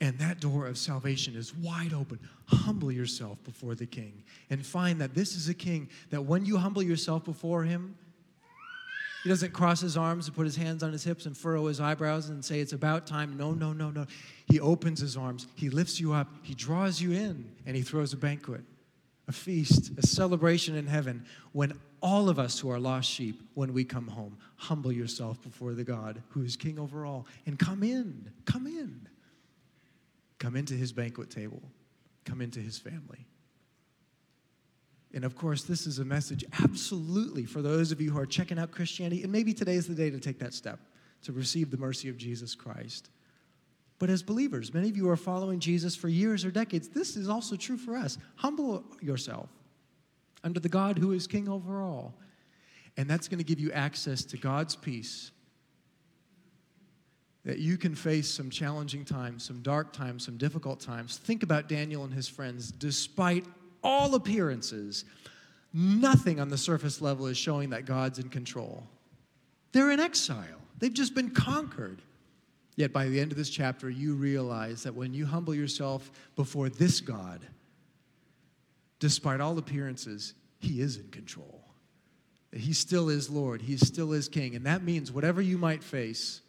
And 0.00 0.18
that 0.18 0.40
door 0.40 0.66
of 0.66 0.76
salvation 0.76 1.36
is 1.36 1.54
wide 1.54 1.92
open. 1.92 2.18
Humble 2.46 2.90
yourself 2.90 3.42
before 3.44 3.74
the 3.74 3.86
king 3.86 4.22
and 4.50 4.64
find 4.64 5.00
that 5.00 5.14
this 5.14 5.36
is 5.36 5.48
a 5.48 5.54
king 5.54 5.88
that 6.10 6.22
when 6.22 6.44
you 6.44 6.56
humble 6.58 6.82
yourself 6.82 7.24
before 7.24 7.62
him, 7.64 7.96
he 9.24 9.30
doesn't 9.30 9.52
cross 9.52 9.80
his 9.80 9.96
arms 9.96 10.26
and 10.26 10.36
put 10.36 10.44
his 10.44 10.56
hands 10.56 10.82
on 10.82 10.92
his 10.92 11.02
hips 11.02 11.24
and 11.24 11.34
furrow 11.34 11.66
his 11.66 11.80
eyebrows 11.80 12.28
and 12.28 12.44
say, 12.44 12.60
It's 12.60 12.74
about 12.74 13.06
time. 13.06 13.38
No, 13.38 13.52
no, 13.52 13.72
no, 13.72 13.90
no. 13.90 14.06
He 14.46 14.60
opens 14.60 15.00
his 15.00 15.16
arms, 15.16 15.46
he 15.54 15.70
lifts 15.70 15.98
you 15.98 16.12
up, 16.12 16.28
he 16.42 16.54
draws 16.54 17.00
you 17.00 17.12
in, 17.12 17.50
and 17.64 17.74
he 17.74 17.80
throws 17.80 18.12
a 18.12 18.18
banquet, 18.18 18.60
a 19.26 19.32
feast, 19.32 19.92
a 19.96 20.06
celebration 20.06 20.76
in 20.76 20.86
heaven 20.86 21.24
when 21.52 21.72
all 22.02 22.28
of 22.28 22.38
us 22.38 22.58
who 22.58 22.70
are 22.70 22.78
lost 22.78 23.10
sheep, 23.10 23.40
when 23.54 23.72
we 23.72 23.82
come 23.82 24.08
home, 24.08 24.36
humble 24.56 24.92
yourself 24.92 25.40
before 25.42 25.72
the 25.72 25.84
God 25.84 26.22
who 26.28 26.42
is 26.42 26.54
king 26.54 26.78
over 26.78 27.06
all 27.06 27.26
and 27.46 27.58
come 27.58 27.82
in. 27.82 28.30
Come 28.44 28.66
in. 28.66 29.08
Come 30.38 30.56
into 30.56 30.74
his 30.74 30.92
banquet 30.92 31.30
table, 31.30 31.62
come 32.24 32.40
into 32.40 32.60
his 32.60 32.78
family. 32.78 33.26
And 35.14 35.24
of 35.24 35.36
course, 35.36 35.62
this 35.62 35.86
is 35.86 36.00
a 36.00 36.04
message 36.04 36.44
absolutely 36.62 37.44
for 37.44 37.62
those 37.62 37.92
of 37.92 38.00
you 38.00 38.10
who 38.10 38.18
are 38.18 38.26
checking 38.26 38.58
out 38.58 38.72
Christianity, 38.72 39.22
and 39.22 39.30
maybe 39.30 39.54
today 39.54 39.74
is 39.74 39.86
the 39.86 39.94
day 39.94 40.10
to 40.10 40.18
take 40.18 40.40
that 40.40 40.52
step 40.52 40.80
to 41.22 41.32
receive 41.32 41.70
the 41.70 41.76
mercy 41.76 42.08
of 42.08 42.16
Jesus 42.16 42.54
Christ. 42.54 43.10
But 43.98 44.10
as 44.10 44.22
believers, 44.22 44.74
many 44.74 44.88
of 44.88 44.96
you 44.96 45.08
are 45.08 45.16
following 45.16 45.60
Jesus 45.60 45.94
for 45.94 46.08
years 46.08 46.44
or 46.44 46.50
decades. 46.50 46.88
This 46.88 47.16
is 47.16 47.28
also 47.28 47.56
true 47.56 47.76
for 47.76 47.96
us. 47.96 48.18
Humble 48.36 48.84
yourself 49.00 49.48
under 50.42 50.60
the 50.60 50.68
God 50.68 50.98
who 50.98 51.12
is 51.12 51.26
king 51.26 51.48
over 51.48 51.80
all. 51.80 52.14
And 52.96 53.08
that's 53.08 53.28
going 53.28 53.38
to 53.38 53.44
give 53.44 53.60
you 53.60 53.72
access 53.72 54.24
to 54.26 54.36
God's 54.36 54.76
peace 54.76 55.30
that 57.44 57.58
you 57.58 57.76
can 57.76 57.94
face 57.94 58.28
some 58.28 58.48
challenging 58.48 59.04
times, 59.04 59.44
some 59.44 59.60
dark 59.60 59.92
times, 59.92 60.24
some 60.24 60.38
difficult 60.38 60.80
times. 60.80 61.18
Think 61.18 61.42
about 61.42 61.68
Daniel 61.68 62.04
and 62.04 62.12
his 62.12 62.26
friends. 62.26 62.70
Despite 62.70 63.44
all 63.82 64.14
appearances, 64.14 65.04
nothing 65.72 66.40
on 66.40 66.48
the 66.48 66.56
surface 66.56 67.02
level 67.02 67.26
is 67.26 67.36
showing 67.36 67.70
that 67.70 67.84
God's 67.84 68.18
in 68.18 68.30
control. 68.30 68.84
They're 69.72 69.90
in 69.90 70.00
exile, 70.00 70.60
they've 70.78 70.92
just 70.92 71.14
been 71.14 71.30
conquered. 71.30 72.00
Yet 72.76 72.92
by 72.92 73.06
the 73.06 73.20
end 73.20 73.30
of 73.30 73.38
this 73.38 73.50
chapter, 73.50 73.88
you 73.88 74.14
realize 74.14 74.82
that 74.82 74.96
when 74.96 75.14
you 75.14 75.26
humble 75.26 75.54
yourself 75.54 76.10
before 76.34 76.68
this 76.68 77.00
God, 77.00 77.40
despite 78.98 79.40
all 79.40 79.56
appearances, 79.58 80.34
He 80.58 80.80
is 80.80 80.96
in 80.96 81.08
control. 81.10 81.60
He 82.52 82.72
still 82.72 83.10
is 83.10 83.30
Lord, 83.30 83.62
He 83.62 83.76
still 83.76 84.12
is 84.12 84.28
King. 84.28 84.56
And 84.56 84.66
that 84.66 84.82
means 84.82 85.12
whatever 85.12 85.40
you 85.40 85.56
might 85.56 85.84
face, 85.84 86.40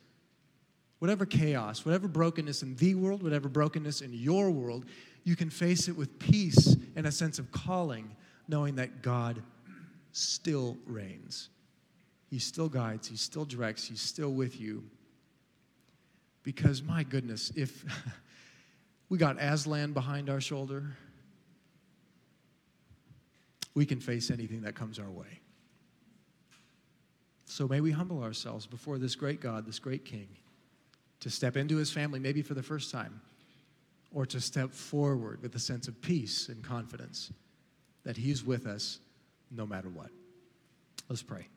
whatever 1.00 1.26
chaos, 1.26 1.86
whatever 1.86 2.08
brokenness 2.08 2.64
in 2.64 2.76
the 2.76 2.96
world, 2.96 3.22
whatever 3.22 3.50
brokenness 3.50 4.02
in 4.02 4.14
your 4.14 4.50
world, 4.50 4.86
you 5.24 5.36
can 5.36 5.50
face 5.50 5.88
it 5.88 5.96
with 5.98 6.20
peace 6.20 6.76
and 6.96 7.06
a 7.06 7.12
sense 7.12 7.40
of 7.40 7.52
calling, 7.52 8.16
knowing 8.48 8.76
that 8.76 9.02
God 9.02 9.42
still 10.12 10.78
reigns. 10.86 11.50
He 12.30 12.40
still 12.40 12.70
guides, 12.70 13.08
He 13.08 13.18
still 13.18 13.46
directs, 13.46 13.88
He's 13.88 14.02
still 14.02 14.32
with 14.32 14.60
you. 14.60 14.84
Because, 16.44 16.84
my 16.84 17.04
goodness, 17.04 17.52
if 17.56 17.84
we 19.10 19.18
got 19.18 19.38
Aslan 19.40 19.94
behind 19.94 20.30
our 20.30 20.40
shoulder, 20.40 20.96
we 23.74 23.86
can 23.86 24.00
face 24.00 24.30
anything 24.32 24.62
that 24.62 24.76
comes 24.76 25.00
our 25.00 25.10
way. 25.10 25.40
So 27.46 27.68
may 27.68 27.82
we 27.82 27.92
humble 27.92 28.24
ourselves 28.24 28.66
before 28.66 28.98
this 28.98 29.16
great 29.16 29.42
God, 29.42 29.66
this 29.66 29.80
great 29.80 30.06
King 30.06 30.28
to 31.22 31.30
step 31.30 31.58
into 31.58 31.78
his 31.78 31.92
family, 31.92 32.20
maybe 32.20 32.42
for 32.42 32.54
the 32.54 32.64
first 32.64 32.92
time, 32.92 33.22
or 34.14 34.26
to 34.26 34.40
step 34.40 34.72
forward 34.72 35.42
with 35.42 35.56
a 35.56 35.60
sense 35.60 35.88
of 35.88 36.02
peace 36.02 36.50
and 36.50 36.64
confidence 36.64 37.32
that 38.06 38.16
He's 38.16 38.44
with 38.46 38.66
us 38.66 39.00
no 39.52 39.66
matter 39.66 39.90
what. 39.90 40.10
Let's 41.10 41.22
pray. 41.22 41.48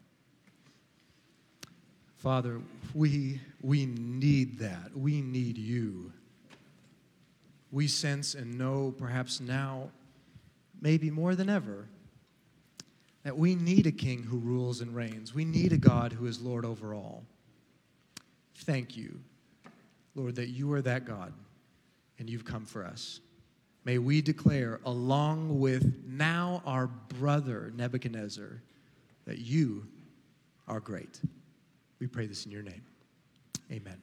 Father, 2.16 2.60
we, 2.94 3.40
we 3.62 3.86
need 3.86 4.58
that. 4.58 4.96
We 4.96 5.22
need 5.22 5.56
you. 5.56 6.12
We 7.70 7.86
sense 7.86 8.34
and 8.34 8.58
know, 8.58 8.92
perhaps 8.98 9.40
now, 9.40 9.90
maybe 10.80 11.10
more 11.10 11.34
than 11.34 11.48
ever, 11.48 11.86
that 13.22 13.36
we 13.36 13.54
need 13.54 13.86
a 13.86 13.92
king 13.92 14.22
who 14.22 14.38
rules 14.38 14.80
and 14.80 14.94
reigns. 14.96 15.34
We 15.34 15.44
need 15.44 15.72
a 15.72 15.78
God 15.78 16.12
who 16.12 16.26
is 16.26 16.40
Lord 16.40 16.64
over 16.64 16.94
all. 16.94 17.24
Thank 18.56 18.96
you, 18.96 19.20
Lord, 20.18 20.34
that 20.34 20.48
you 20.48 20.72
are 20.72 20.82
that 20.82 21.04
God 21.04 21.32
and 22.18 22.28
you've 22.28 22.44
come 22.44 22.64
for 22.64 22.84
us. 22.84 23.20
May 23.84 23.98
we 23.98 24.20
declare, 24.20 24.80
along 24.84 25.60
with 25.60 25.94
now 26.06 26.60
our 26.66 26.88
brother 26.88 27.72
Nebuchadnezzar, 27.76 28.60
that 29.24 29.38
you 29.38 29.86
are 30.66 30.80
great. 30.80 31.20
We 32.00 32.08
pray 32.08 32.26
this 32.26 32.44
in 32.44 32.52
your 32.52 32.62
name. 32.62 32.82
Amen. 33.70 34.02